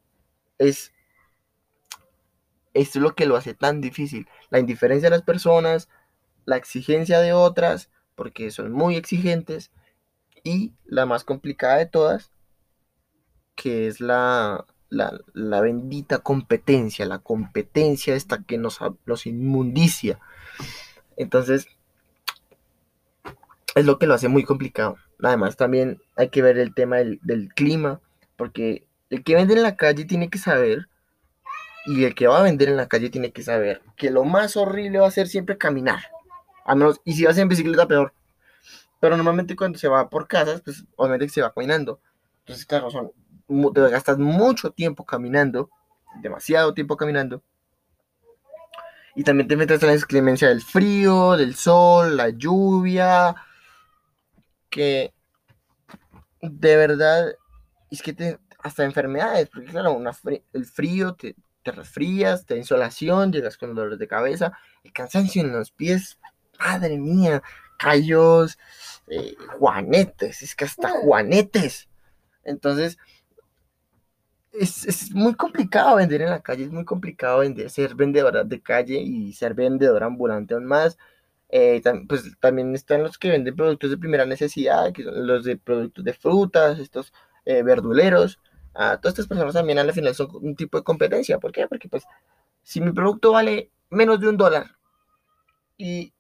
es, 0.59 0.92
esto 2.75 2.98
es 2.98 3.03
lo 3.03 3.14
que 3.14 3.27
lo 3.27 3.37
hace 3.37 3.55
tan 3.55 3.81
difícil. 3.81 4.27
La 4.51 4.59
indiferencia 4.59 5.11
de 5.11 5.16
las 5.16 5.22
personas, 5.22 5.88
la 6.46 6.57
exigencia 6.57 7.20
de 7.20 7.33
otras, 7.33 7.90
porque 8.14 8.51
son 8.51 8.72
muy 8.72 8.96
exigentes, 8.96 9.70
y 10.44 10.72
la 10.85 11.07
más 11.07 11.25
complicada 11.25 11.77
de 11.77 11.87
todas, 11.87 12.33
que 13.55 13.87
es 13.87 14.01
la, 14.01 14.64
la, 14.88 15.20
la, 15.35 15.61
bendita 15.61 16.18
competencia, 16.18 17.07
la 17.07 17.18
competencia 17.18 18.16
esta 18.16 18.42
que 18.42 18.59
nos, 18.59 18.81
nos 19.05 19.27
inmundicia. 19.27 20.18
Entonces, 21.16 21.68
es 23.75 23.85
lo 23.85 23.99
que 23.99 24.07
lo 24.07 24.15
hace 24.15 24.29
muy 24.29 24.45
complicado. 24.45 24.97
Además, 25.23 25.57
también 25.57 26.01
hay 26.17 26.29
que 26.29 26.43
ver 26.43 26.59
el 26.59 26.75
tema 26.75 26.97
del, 26.97 27.49
clima, 27.55 28.01
porque 28.37 28.87
el 29.11 29.23
que 29.23 29.35
vende 29.35 29.55
en 29.55 29.63
la 29.63 29.77
calle 29.77 30.05
tiene 30.05 30.29
que 30.29 30.39
saber, 30.39 30.89
y 31.87 32.05
el 32.05 32.15
que 32.15 32.27
va 32.27 32.41
a 32.41 32.43
vender 32.43 32.69
en 32.69 32.77
la 32.77 32.89
calle 32.89 33.11
tiene 33.11 33.33
que 33.33 33.43
saber, 33.43 33.83
que 33.97 34.11
lo 34.11 34.25
más 34.25 34.57
horrible 34.57 35.01
va 35.01 35.09
a 35.09 35.13
ser 35.13 35.29
siempre 35.29 35.59
caminar. 35.59 36.01
A 36.65 36.75
menos, 36.75 37.01
y 37.05 37.15
si 37.15 37.25
vas 37.25 37.39
en 37.39 37.49
bicicleta, 37.49 37.89
peor. 37.89 38.13
Pero 39.01 39.17
normalmente 39.17 39.57
cuando 39.57 39.79
se 39.79 39.89
va 39.89 40.09
por 40.09 40.29
casas, 40.29 40.63
pues 40.63 40.85
obviamente 40.97 41.29
se 41.29 41.43
va 41.43 41.53
caminando. 41.53 42.01
Entonces, 42.41 42.67
claro, 42.67 42.91
son, 42.91 43.11
te 43.75 43.81
gastas 43.89 44.19
mucho 44.19 44.71
tiempo 44.71 45.05
caminando, 45.05 45.71
demasiado 46.21 46.73
tiempo 46.75 46.97
caminando. 46.97 47.43
Y 49.15 49.25
también 49.25 49.49
te 49.49 49.57
metes 49.57 49.83
en 49.83 49.89
la 49.89 49.95
exclemencia 49.95 50.49
del 50.49 50.63
frío, 50.63 51.37
del 51.37 51.55
sol, 51.55 52.17
la 52.17 52.31
lluvia. 52.31 53.35
Que 54.73 55.13
de 56.41 56.77
verdad 56.77 57.35
es 57.91 58.03
que 58.03 58.13
te, 58.13 58.39
hasta 58.59 58.85
enfermedades, 58.85 59.49
porque 59.51 59.69
claro, 59.69 60.01
el 60.53 60.67
frío 60.67 61.15
te, 61.15 61.37
te 61.63 61.73
resfrías, 61.73 62.47
te 62.47 62.55
da 62.55 62.59
insolación, 62.59 63.33
llegas 63.33 63.57
con 63.57 63.75
dolores 63.75 63.99
de 63.99 64.09
cabeza, 64.09 64.59
el 64.83 64.93
cansancio 64.93 65.43
en 65.43 65.53
los 65.53 65.71
pies, 65.71 66.19
madre 66.59 66.99
mía, 66.99 67.43
callos, 67.79 68.59
eh, 69.09 69.35
juanetes, 69.59 70.43
es 70.43 70.55
que 70.55 70.65
hasta 70.65 70.91
juanetes. 70.91 71.89
Entonces, 72.45 72.99
es, 74.53 75.13
muy 75.13 75.35
complicado 75.35 75.97
vender 75.97 76.23
en 76.23 76.31
la 76.31 76.41
calle, 76.41 76.65
es 76.65 76.73
muy 76.73 76.85
complicado 76.85 77.39
vender, 77.41 77.71
ser 77.71 77.95
vendedora 77.95 78.45
de 78.45 78.61
calle 78.61 79.01
y 79.01 79.33
ser 79.33 79.55
vendedora 79.55 80.07
ambulante 80.07 80.55
aún 80.55 80.67
más. 80.67 80.99
Eh, 81.53 81.83
pues 82.09 82.25
también 82.41 82.75
están 82.75 83.03
los 83.03 83.19
que 83.19 83.29
venden 83.31 83.55
productos 83.55 83.91
de 83.91 83.99
primera 83.99 84.25
necesidad, 84.27 84.93
que 84.93 85.05
son 85.05 85.27
los 85.27 85.45
de 85.45 85.59
productos 85.59 86.03
de 86.05 86.15
frutas, 86.15 86.79
estos 86.79 87.12
eh, 87.45 87.62
verduleros. 87.62 88.41
a 88.75 88.97
todas 88.97 89.12
estas 89.12 89.29
personas 89.29 89.55
también 89.55 89.79
al 89.79 89.93
final 89.93 90.15
son 90.15 90.29
un 90.35 90.57
tipo 90.57 90.79
de 90.79 90.85
competencia. 90.85 91.38
¿Por 91.38 91.53
qué? 91.53 91.69
Porque 91.69 91.88
pues 91.88 92.05
si 92.62 92.81
mi 92.81 92.93
producto 92.93 93.33
vale 93.33 93.71
menos 93.91 94.19
de 94.21 94.29
un 94.29 94.37
dólar 94.38 94.77
y 95.77 96.12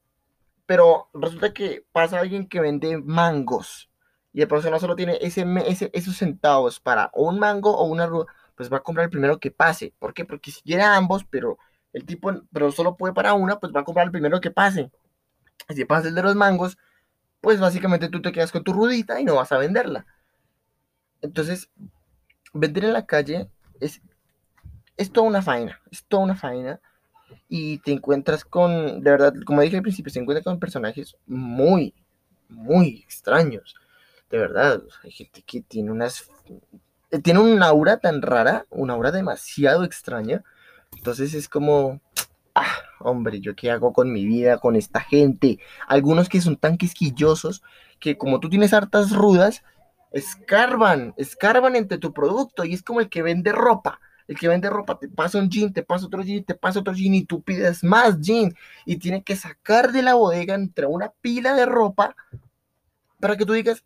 pero 0.66 1.08
resulta 1.14 1.52
que 1.52 1.84
pasa 1.92 2.20
alguien 2.20 2.48
que 2.48 2.60
vende 2.60 2.98
mangos 2.98 3.90
y 4.32 4.40
el 4.42 4.48
persona 4.48 4.78
solo 4.78 4.96
tiene 4.96 5.18
ese, 5.20 5.44
esos 5.92 6.16
centavos 6.16 6.80
para 6.80 7.10
un 7.14 7.38
mango 7.38 7.76
o 7.76 7.84
una 7.84 8.06
ruda, 8.06 8.26
pues 8.54 8.72
va 8.72 8.78
a 8.78 8.82
comprar 8.82 9.04
el 9.04 9.10
primero 9.10 9.38
que 9.38 9.50
pase. 9.50 9.92
¿Por 9.98 10.14
qué? 10.14 10.24
Porque 10.24 10.50
si 10.50 10.62
quiere 10.62 10.82
ambos, 10.82 11.24
pero 11.24 11.58
el 11.92 12.06
tipo, 12.06 12.32
pero 12.52 12.72
solo 12.72 12.96
puede 12.96 13.12
para 13.14 13.34
una, 13.34 13.58
pues 13.60 13.72
va 13.74 13.80
a 13.80 13.84
comprar 13.84 14.06
el 14.06 14.12
primero 14.12 14.40
que 14.40 14.50
pase. 14.50 14.90
Si 15.68 15.84
pasa 15.84 16.08
el 16.08 16.14
de 16.14 16.22
los 16.22 16.36
mangos, 16.36 16.78
pues 17.40 17.60
básicamente 17.60 18.08
tú 18.08 18.22
te 18.22 18.32
quedas 18.32 18.52
con 18.52 18.64
tu 18.64 18.72
rudita 18.72 19.20
y 19.20 19.24
no 19.24 19.36
vas 19.36 19.52
a 19.52 19.58
venderla. 19.58 20.06
Entonces, 21.20 21.70
vender 22.52 22.84
en 22.84 22.92
la 22.92 23.06
calle 23.06 23.48
es, 23.80 24.00
es 24.96 25.12
toda 25.12 25.26
una 25.26 25.42
faena, 25.42 25.80
es 25.90 26.04
toda 26.04 26.24
una 26.24 26.36
faena. 26.36 26.80
Y 27.48 27.78
te 27.78 27.92
encuentras 27.92 28.44
con, 28.44 29.02
de 29.02 29.10
verdad, 29.10 29.34
como 29.46 29.62
dije 29.62 29.76
al 29.76 29.82
principio, 29.82 30.12
se 30.12 30.20
encuentra 30.20 30.44
con 30.44 30.60
personajes 30.60 31.16
muy, 31.26 31.94
muy 32.48 33.00
extraños 33.02 33.76
de 34.32 34.38
verdad, 34.38 34.82
hay 35.04 35.12
gente 35.12 35.42
que 35.42 35.60
tiene 35.60 35.92
unas 35.92 36.28
tiene 37.22 37.38
un 37.40 37.62
aura 37.62 37.98
tan 37.98 38.22
rara, 38.22 38.64
una 38.70 38.94
aura 38.94 39.12
demasiado 39.12 39.84
extraña. 39.84 40.42
Entonces 40.96 41.34
es 41.34 41.46
como, 41.50 42.00
ah, 42.54 42.78
hombre, 43.04 43.40
¿yo 43.40 43.54
qué 43.54 43.70
hago 43.70 43.92
con 43.92 44.12
mi 44.12 44.24
vida, 44.24 44.58
con 44.58 44.76
esta 44.76 45.00
gente? 45.00 45.58
Algunos 45.86 46.28
que 46.28 46.40
son 46.40 46.56
tan 46.56 46.76
quisquillosos 46.76 47.62
que 47.98 48.18
como 48.18 48.40
tú 48.40 48.48
tienes 48.48 48.72
hartas 48.72 49.12
rudas, 49.12 49.62
escarban, 50.10 51.14
escarban 51.16 51.76
entre 51.76 51.98
tu 51.98 52.12
producto 52.12 52.64
y 52.64 52.74
es 52.74 52.82
como 52.82 53.00
el 53.00 53.08
que 53.08 53.22
vende 53.22 53.52
ropa. 53.52 54.00
El 54.28 54.38
que 54.38 54.48
vende 54.48 54.70
ropa 54.70 54.98
te 54.98 55.08
pasa 55.08 55.38
un 55.38 55.50
jean, 55.50 55.72
te 55.72 55.82
pasa 55.82 56.06
otro 56.06 56.22
jean, 56.22 56.44
te 56.44 56.54
pasa 56.54 56.80
otro 56.80 56.94
jean 56.94 57.14
y 57.14 57.24
tú 57.24 57.42
pides 57.42 57.82
más 57.82 58.20
jean 58.20 58.54
y 58.84 58.96
tiene 58.96 59.22
que 59.22 59.36
sacar 59.36 59.92
de 59.92 60.02
la 60.02 60.14
bodega 60.14 60.54
entre 60.54 60.86
una 60.86 61.10
pila 61.20 61.54
de 61.54 61.66
ropa 61.66 62.14
para 63.20 63.36
que 63.36 63.44
tú 63.44 63.52
digas, 63.52 63.84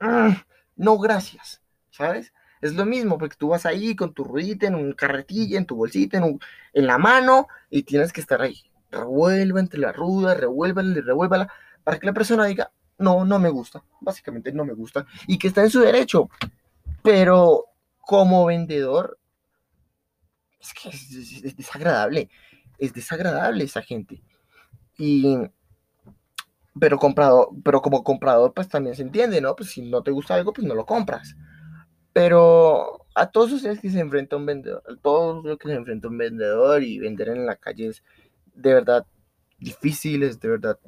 mm, 0.00 0.32
no, 0.76 0.98
gracias, 0.98 1.62
¿sabes? 1.90 2.32
Es 2.60 2.74
lo 2.74 2.86
mismo, 2.86 3.18
porque 3.18 3.36
tú 3.36 3.48
vas 3.48 3.66
ahí 3.66 3.94
con 3.94 4.14
tu 4.14 4.24
ruedita 4.24 4.66
en 4.66 4.74
un 4.74 4.92
carretilla, 4.92 5.58
en 5.58 5.66
tu 5.66 5.76
bolsita, 5.76 6.18
en, 6.18 6.38
en 6.72 6.86
la 6.86 6.98
mano, 6.98 7.48
y 7.70 7.82
tienes 7.82 8.12
que 8.12 8.20
estar 8.20 8.40
ahí. 8.40 8.62
Revuelva 8.90 9.60
entre 9.60 9.80
la 9.80 9.92
ruda, 9.92 10.34
revuélvala, 10.34 11.00
revuélvala, 11.02 11.52
para 11.84 11.98
que 11.98 12.06
la 12.06 12.12
persona 12.12 12.46
diga, 12.46 12.70
no, 12.98 13.24
no 13.24 13.38
me 13.38 13.50
gusta. 13.50 13.82
Básicamente 14.00 14.52
no 14.52 14.64
me 14.64 14.72
gusta. 14.72 15.06
Y 15.26 15.38
que 15.38 15.48
está 15.48 15.62
en 15.62 15.70
su 15.70 15.80
derecho. 15.80 16.30
Pero 17.02 17.66
como 18.00 18.46
vendedor, 18.46 19.18
es 20.60 20.72
que 20.72 20.88
es, 20.88 21.56
desagradable. 21.56 22.30
Es 22.78 22.92
desagradable 22.92 23.64
esa 23.64 23.82
gente. 23.82 24.22
Y 24.98 25.36
pero 26.78 26.98
comprado, 26.98 27.50
pero 27.64 27.80
como 27.80 28.04
comprador, 28.04 28.52
pues 28.52 28.68
también 28.68 28.94
se 28.94 29.02
entiende, 29.02 29.40
¿no? 29.40 29.56
Pues 29.56 29.70
si 29.70 29.82
no 29.82 30.02
te 30.02 30.10
gusta 30.10 30.34
algo, 30.34 30.52
pues 30.52 30.66
no 30.66 30.74
lo 30.74 30.84
compras. 30.84 31.36
Pero 32.16 33.06
a 33.14 33.26
todos 33.30 33.52
ustedes 33.52 33.78
que 33.78 33.90
se 33.90 34.00
enfrenta 34.00 34.36
un 34.36 34.46
vendedor, 34.46 34.82
a 34.88 34.96
todos 34.96 35.44
los 35.44 35.58
que 35.58 35.68
se 35.68 35.74
enfrenta 35.74 36.08
un 36.08 36.16
vendedor 36.16 36.82
y 36.82 36.98
vender 36.98 37.28
en 37.28 37.44
la 37.44 37.56
calle 37.56 37.88
es 37.88 38.02
de 38.54 38.72
verdad 38.72 39.04
difícil, 39.58 40.22
es 40.22 40.40
de 40.40 40.48
verdad 40.48 40.78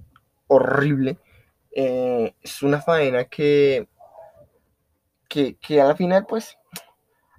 horrible. 0.47 1.19
Eh, 1.73 2.35
es 2.41 2.63
una 2.63 2.81
faena 2.81 3.27
que, 3.27 3.89
que, 5.29 5.57
que 5.57 5.83
a 5.83 5.85
la 5.85 5.97
final, 5.97 6.25
pues, 6.27 6.57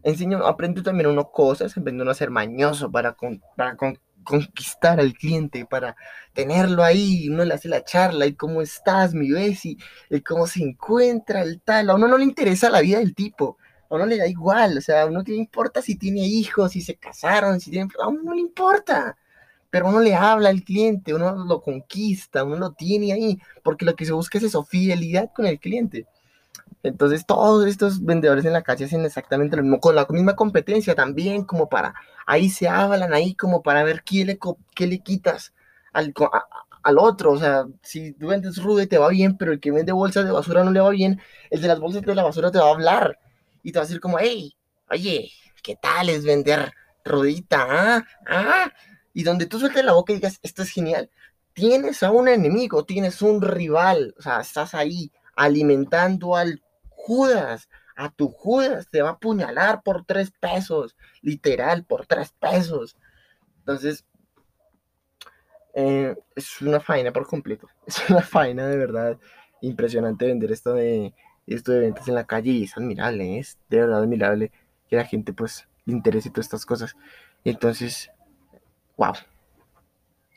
enseño, 0.04 0.46
aprende 0.46 0.84
también 0.84 1.10
uno 1.10 1.32
cosas, 1.32 1.76
aprende 1.76 2.04
uno 2.04 2.12
a 2.12 2.14
ser 2.14 2.30
mañoso 2.30 2.92
para, 2.92 3.18
para 3.56 3.76
conquistar 4.24 5.00
al 5.00 5.14
cliente, 5.14 5.66
para 5.66 5.96
tenerlo 6.34 6.84
ahí, 6.84 7.28
uno 7.28 7.44
le 7.44 7.56
hace 7.56 7.68
la 7.68 7.84
charla, 7.84 8.28
y 8.28 8.36
cómo 8.36 8.62
estás, 8.62 9.16
mi 9.16 9.32
Bessie, 9.32 9.78
y 10.12 10.22
cómo 10.22 10.46
se 10.46 10.62
encuentra, 10.62 11.42
el 11.42 11.60
tal, 11.60 11.90
a 11.90 11.96
uno 11.96 12.08
no 12.08 12.20
le 12.20 12.26
interesa 12.26 12.70
la 12.70 12.82
vida 12.82 13.00
del 13.00 13.16
tipo, 13.16 13.58
a 13.90 13.96
uno 13.96 14.06
le 14.06 14.18
da 14.18 14.28
igual, 14.28 14.78
o 14.78 14.82
sea, 14.82 15.04
a 15.04 15.06
uno 15.08 15.24
importa 15.28 15.82
si 15.82 15.96
tiene 15.96 16.22
hijos, 16.22 16.72
si 16.72 16.82
se 16.82 16.96
casaron, 16.96 17.60
si 17.60 17.72
tienen... 17.72 17.90
A 18.02 18.08
uno 18.08 18.22
no 18.24 18.34
le 18.34 18.42
importa, 18.42 19.18
pero 19.70 19.88
uno 19.88 20.00
le 20.00 20.16
habla 20.16 20.50
al 20.50 20.64
cliente, 20.64 21.14
uno 21.14 21.46
lo 21.46 21.62
conquista, 21.62 22.44
uno 22.44 22.58
lo 22.58 22.72
tiene 22.74 23.14
ahí, 23.14 23.40
porque 23.64 23.86
lo 23.86 23.96
que 23.96 24.06
se 24.06 24.14
busca 24.14 24.38
es 24.38 24.46
eso, 24.46 24.64
fidelidad 24.64 25.32
con 25.34 25.48
el 25.48 25.60
cliente. 25.60 26.06
Entonces 26.84 27.26
todos 27.26 27.66
estos 27.68 28.04
vendedores 28.04 28.46
en 28.46 28.54
la 28.54 28.62
calle 28.64 28.86
hacen 28.86 29.06
exactamente 29.06 29.58
lo 29.58 29.64
mismo, 29.64 29.80
con 29.80 29.96
la 29.96 30.06
misma 30.10 30.36
competencia 30.36 30.96
también, 30.96 31.44
como 31.44 31.68
para, 31.68 31.94
ahí 32.26 32.50
se 32.50 32.68
hablan, 32.68 33.14
ahí 33.14 33.34
como 33.36 33.64
para 33.64 33.84
ver 33.84 34.04
qué 34.04 34.24
le, 34.26 34.40
qué 34.76 34.88
le 34.88 35.00
quitas 35.00 35.54
al, 35.94 36.14
al 36.84 36.98
otro, 37.00 37.32
o 37.32 37.38
sea, 37.40 37.66
si 37.82 38.14
tú 38.14 38.28
vendes 38.28 38.62
rude 38.64 38.88
te 38.88 38.98
va 38.98 39.10
bien, 39.10 39.38
pero 39.38 39.52
el 39.52 39.60
que 39.60 39.72
vende 39.72 39.92
bolsas 39.92 40.26
de 40.26 40.32
basura 40.32 40.64
no 40.64 40.72
le 40.72 40.80
va 40.80 40.90
bien, 40.92 41.20
el 41.50 41.62
de 41.62 41.68
las 41.68 41.80
bolsas 41.80 42.04
de 42.04 42.16
la 42.16 42.24
basura 42.24 42.52
te 42.52 42.60
va 42.60 42.68
a 42.68 42.72
hablar 42.72 43.20
y 43.64 43.72
te 43.72 43.80
va 43.80 43.84
a 43.84 43.88
decir 43.88 44.02
como, 44.02 44.20
hey, 44.20 44.56
oye, 44.90 45.32
¿qué 45.62 45.76
tal 45.76 46.10
es 46.10 46.26
vender 46.26 46.74
rodita? 47.04 47.66
¿Ah? 47.70 48.08
¿Ah? 48.28 48.74
Y 49.14 49.24
donde 49.24 49.46
tú 49.46 49.60
sueltes 49.60 49.84
la 49.84 49.94
boca 49.94 50.14
y 50.14 50.18
digas, 50.18 50.40
esto 50.42 50.64
es 50.64 50.70
genial, 50.70 51.10
tienes 51.54 52.04
a 52.04 52.12
un 52.12 52.28
enemigo, 52.28 52.86
tienes 52.86 53.22
un 53.22 53.42
rival, 53.42 54.16
o 54.18 54.22
sea, 54.22 54.40
estás 54.40 54.74
ahí 54.74 55.12
alimentando 55.36 56.36
al 56.36 56.62
Judas, 56.90 57.70
a 57.96 58.10
tu 58.10 58.30
Judas 58.30 58.88
te 58.90 59.02
va 59.02 59.10
a 59.10 59.14
apuñalar 59.14 59.84
por 59.84 60.06
tres 60.06 60.32
pesos, 60.32 60.96
literal, 61.22 61.84
por 61.84 62.06
tres 62.06 62.34
pesos. 62.40 62.96
Entonces, 63.60 64.06
eh, 65.74 66.16
es 66.36 66.62
una 66.62 66.80
faena 66.80 67.12
por 67.12 67.28
completo, 67.28 67.68
es 67.86 68.10
una 68.10 68.22
faena 68.22 68.68
de 68.68 68.78
verdad 68.78 69.18
impresionante 69.62 70.28
vender 70.28 70.52
esto 70.52 70.74
de 70.74 71.14
esto 71.56 71.72
de 71.72 71.80
ventas 71.80 72.08
en 72.08 72.16
la 72.16 72.26
calle 72.26 72.52
y 72.52 72.64
es 72.64 72.78
admirable, 72.78 73.40
es 73.40 73.58
de 73.70 73.82
verdad 73.82 74.00
admirable 74.04 74.52
que 74.90 74.96
la 74.96 75.06
gente 75.06 75.34
pues 75.34 75.68
le 75.86 75.94
interese 75.94 76.30
todas 76.30 76.46
estas 76.46 76.66
cosas. 76.66 76.96
Entonces, 77.44 78.12
wow. 78.98 79.14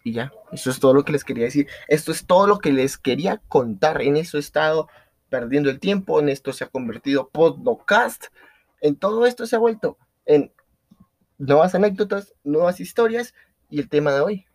Y 0.04 0.12
ya, 0.12 0.32
eso 0.50 0.70
es 0.70 0.80
todo 0.80 0.94
lo 0.94 1.04
que 1.04 1.12
les 1.12 1.24
quería 1.24 1.44
decir. 1.44 1.68
Esto 1.88 2.12
es 2.12 2.26
todo 2.26 2.46
lo 2.46 2.58
que 2.58 2.72
les 2.72 2.98
quería 2.98 3.40
contar. 3.48 4.02
En 4.02 4.16
eso 4.16 4.36
he 4.36 4.40
estado 4.40 4.88
perdiendo 5.28 5.70
el 5.70 5.80
tiempo, 5.80 6.20
en 6.20 6.28
esto 6.28 6.52
se 6.52 6.64
ha 6.64 6.68
convertido 6.68 7.28
podcast. 7.28 8.26
En 8.80 8.96
todo 8.96 9.26
esto 9.26 9.46
se 9.46 9.56
ha 9.56 9.60
vuelto 9.60 9.96
en 10.26 10.52
nuevas 11.38 11.74
anécdotas, 11.74 12.34
nuevas 12.44 12.80
historias 12.80 13.34
y 13.70 13.80
el 13.80 13.88
tema 13.88 14.12
de 14.12 14.20
hoy, 14.20 14.46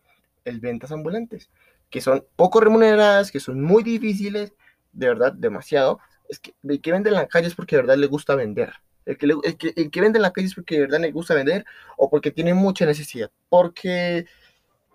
el 0.44 0.60
ventas 0.60 0.92
ambulantes, 0.92 1.50
que 1.90 2.00
son 2.00 2.24
poco 2.36 2.60
remuneradas, 2.60 3.30
que 3.30 3.40
son 3.40 3.62
muy 3.62 3.82
difíciles, 3.82 4.54
de 4.92 5.08
verdad, 5.08 5.32
demasiado, 5.32 6.00
es 6.28 6.38
que 6.38 6.54
el 6.62 6.80
que 6.80 6.92
vende 6.92 7.10
en 7.10 7.16
la 7.16 7.26
calle 7.26 7.48
es 7.48 7.54
porque 7.54 7.76
de 7.76 7.82
verdad 7.82 7.96
le 7.96 8.06
gusta 8.06 8.34
vender. 8.34 8.72
El 9.06 9.16
que, 9.16 9.26
el, 9.26 9.56
que, 9.56 9.72
el 9.74 9.90
que 9.90 10.00
vende 10.00 10.18
en 10.18 10.22
la 10.22 10.32
calle 10.32 10.46
es 10.46 10.54
porque 10.54 10.74
de 10.74 10.80
verdad 10.82 11.00
le 11.00 11.12
gusta 11.12 11.34
vender 11.34 11.64
o 11.96 12.10
porque 12.10 12.30
tiene 12.30 12.52
mucha 12.52 12.84
necesidad. 12.84 13.30
Porque 13.48 14.26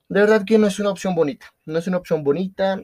de 0.10 0.20
verdad 0.20 0.44
que 0.46 0.60
no 0.60 0.68
es 0.68 0.80
una 0.80 0.92
opción 0.92 1.16
bonita. 1.16 1.48
No 1.66 1.80
es 1.80 1.88
una 1.88 1.98
opción 1.98 2.24
bonita, 2.24 2.82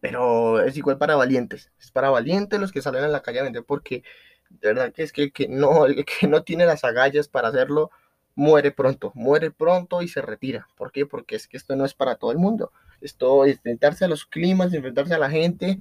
pero 0.00 0.60
es 0.60 0.76
igual 0.76 0.98
para 0.98 1.16
valientes. 1.16 1.72
Es 1.80 1.90
para 1.90 2.10
valientes 2.10 2.60
los 2.60 2.70
que 2.70 2.82
salen 2.82 3.04
a 3.04 3.08
la 3.08 3.22
calle 3.22 3.40
a 3.40 3.44
vender 3.44 3.64
porque 3.64 4.04
de 4.50 4.68
verdad 4.68 4.92
que 4.92 5.02
es 5.02 5.12
que 5.12 5.32
que 5.32 5.48
no, 5.48 5.86
el 5.86 6.04
que 6.04 6.28
no 6.28 6.42
tiene 6.44 6.64
las 6.66 6.84
agallas 6.84 7.28
para 7.28 7.48
hacerlo 7.48 7.90
muere 8.36 8.70
pronto, 8.70 9.12
muere 9.14 9.50
pronto 9.50 10.00
y 10.02 10.08
se 10.08 10.22
retira. 10.22 10.68
¿Por 10.76 10.92
qué? 10.92 11.06
Porque 11.06 11.36
es 11.36 11.48
que 11.48 11.56
esto 11.56 11.74
no 11.76 11.84
es 11.84 11.94
para 11.94 12.14
todo 12.14 12.30
el 12.30 12.38
mundo. 12.38 12.72
Esto 13.00 13.44
es 13.44 13.56
enfrentarse 13.56 14.04
a 14.04 14.08
los 14.08 14.26
climas, 14.26 14.72
enfrentarse 14.72 15.14
a 15.14 15.18
la 15.18 15.30
gente 15.30 15.80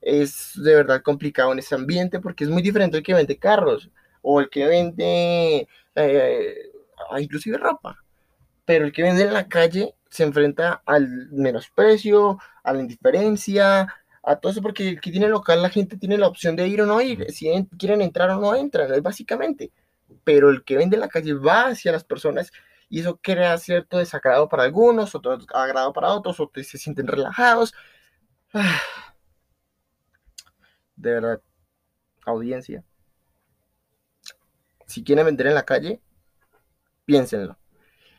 es 0.00 0.52
de 0.56 0.74
verdad 0.74 1.02
complicado 1.02 1.52
en 1.52 1.58
ese 1.58 1.74
ambiente 1.74 2.20
porque 2.20 2.44
es 2.44 2.50
muy 2.50 2.62
diferente 2.62 2.96
el 2.98 3.02
que 3.02 3.14
vende 3.14 3.38
carros 3.38 3.90
o 4.22 4.40
el 4.40 4.48
que 4.48 4.66
vende 4.66 5.68
eh, 5.94 6.54
inclusive 7.18 7.58
ropa. 7.58 7.96
Pero 8.64 8.84
el 8.84 8.92
que 8.92 9.02
vende 9.02 9.22
en 9.22 9.32
la 9.32 9.48
calle 9.48 9.94
se 10.08 10.24
enfrenta 10.24 10.82
al 10.86 11.28
menosprecio, 11.30 12.38
a 12.62 12.72
la 12.72 12.80
indiferencia, 12.80 13.94
a 14.22 14.36
todo 14.36 14.52
eso 14.52 14.62
porque 14.62 14.90
el 14.90 15.00
que 15.00 15.10
tiene 15.10 15.28
local 15.28 15.62
la 15.62 15.70
gente 15.70 15.96
tiene 15.96 16.18
la 16.18 16.28
opción 16.28 16.56
de 16.56 16.68
ir 16.68 16.82
o 16.82 16.86
no 16.86 17.00
ir, 17.00 17.30
si 17.32 17.50
quieren 17.78 18.02
entrar 18.02 18.30
o 18.30 18.40
no 18.40 18.54
entran, 18.54 18.90
básicamente. 19.02 19.72
Pero 20.24 20.50
el 20.50 20.64
que 20.64 20.76
vende 20.76 20.96
en 20.96 21.00
la 21.00 21.08
calle 21.08 21.34
va 21.34 21.68
hacia 21.68 21.92
las 21.92 22.04
personas 22.04 22.52
y 22.88 23.00
eso 23.00 23.18
crea 23.22 23.56
cierto 23.58 23.98
desagrado 23.98 24.48
para 24.48 24.64
algunos, 24.64 25.14
otro 25.14 25.38
agrado 25.54 25.92
para 25.92 26.12
otros, 26.12 26.40
otros 26.40 26.66
se 26.66 26.78
sienten 26.78 27.06
relajados. 27.06 27.72
Ah 28.52 28.80
de 31.00 31.12
verdad, 31.12 31.42
audiencia, 32.26 32.84
si 34.86 35.02
quieren 35.02 35.26
vender 35.26 35.46
en 35.46 35.54
la 35.54 35.64
calle, 35.64 36.00
piénsenlo. 37.06 37.56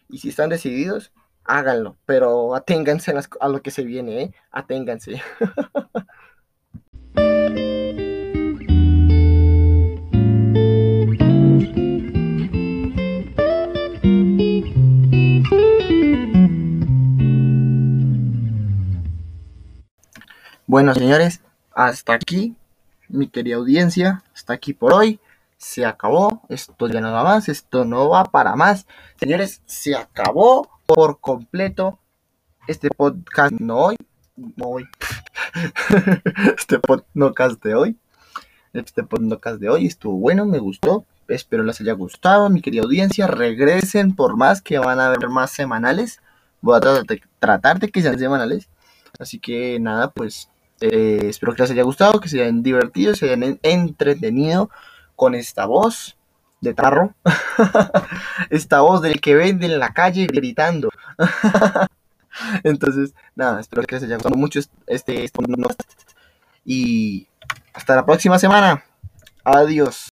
Y 0.10 0.18
si 0.18 0.30
están 0.30 0.50
decididos, 0.50 1.12
háganlo, 1.44 1.98
pero 2.06 2.56
aténganse 2.56 3.14
a 3.40 3.48
lo 3.48 3.62
que 3.62 3.72
se 3.72 3.84
viene, 3.84 4.24
¿eh? 4.24 4.34
Aténganse. 4.52 5.22
Bueno, 20.68 20.94
señores, 20.94 21.42
hasta 21.74 22.14
aquí 22.14 22.56
mi 23.12 23.28
querida 23.28 23.58
audiencia, 23.58 24.24
está 24.34 24.54
aquí 24.54 24.74
por 24.74 24.94
hoy. 24.94 25.20
Se 25.58 25.86
acabó, 25.86 26.42
esto 26.50 26.88
ya 26.88 27.02
no 27.02 27.12
va 27.12 27.24
más, 27.24 27.48
esto 27.48 27.86
no 27.86 28.10
va 28.10 28.24
para 28.24 28.56
más. 28.56 28.88
Señores, 29.20 29.62
se 29.66 29.96
acabó 29.96 30.70
por 30.88 31.20
completo 31.20 32.00
este 32.68 32.90
podcast 32.90 33.54
no 33.54 33.78
hoy, 33.78 33.98
no 34.36 34.66
hoy. 34.66 34.86
este 36.58 36.80
podcast 36.80 37.64
de 37.64 37.76
hoy. 37.76 37.98
Este 38.74 39.04
podcast 39.04 39.60
de 39.60 39.70
hoy 39.70 39.86
estuvo 39.86 40.18
bueno, 40.18 40.46
me 40.46 40.60
gustó. 40.60 41.06
Espero 41.28 41.64
les 41.64 41.80
haya 41.82 41.94
gustado, 41.94 42.50
mi 42.50 42.62
querida 42.62 42.84
audiencia. 42.84 43.28
Regresen 43.28 44.16
por 44.16 44.38
más 44.38 44.62
que 44.62 44.80
van 44.80 45.00
a 45.00 45.08
haber 45.08 45.30
más 45.30 45.52
semanales. 45.52 46.22
Voy 46.62 46.78
a 46.78 46.80
tratar 46.80 47.06
de, 47.06 47.22
tratar 47.40 47.80
de 47.80 47.90
que 47.90 48.02
sean 48.02 48.18
semanales. 48.18 48.70
Así 49.20 49.40
que 49.40 49.80
nada, 49.80 50.12
pues 50.12 50.50
eh, 50.82 51.28
espero 51.30 51.54
que 51.54 51.62
les 51.62 51.72
haya 51.72 51.84
gustado, 51.84 52.20
que 52.20 52.30
se 52.30 52.42
hayan 52.42 52.64
divertido, 52.64 53.16
se 53.16 53.26
hayan 53.26 53.60
entretenido 53.64 54.70
con 55.16 55.36
esta 55.36 55.66
voz 55.66 56.18
de 56.62 56.74
tarro. 56.74 57.14
esta 58.50 58.82
voz 58.82 59.02
del 59.02 59.22
que 59.22 59.36
vende 59.36 59.68
en 59.68 59.80
la 59.80 59.94
calle 59.94 60.28
gritando. 60.28 60.90
Entonces, 62.64 63.14
nada, 63.36 63.60
espero 63.60 63.84
que 63.84 63.96
les 63.96 64.04
haya 64.04 64.16
gustado 64.16 64.36
mucho 64.36 64.60
este, 64.88 65.24
este 65.24 65.42
y 66.66 67.28
hasta 67.74 67.96
la 67.96 68.06
próxima 68.06 68.40
semana. 68.40 68.84
Adiós. 69.44 70.10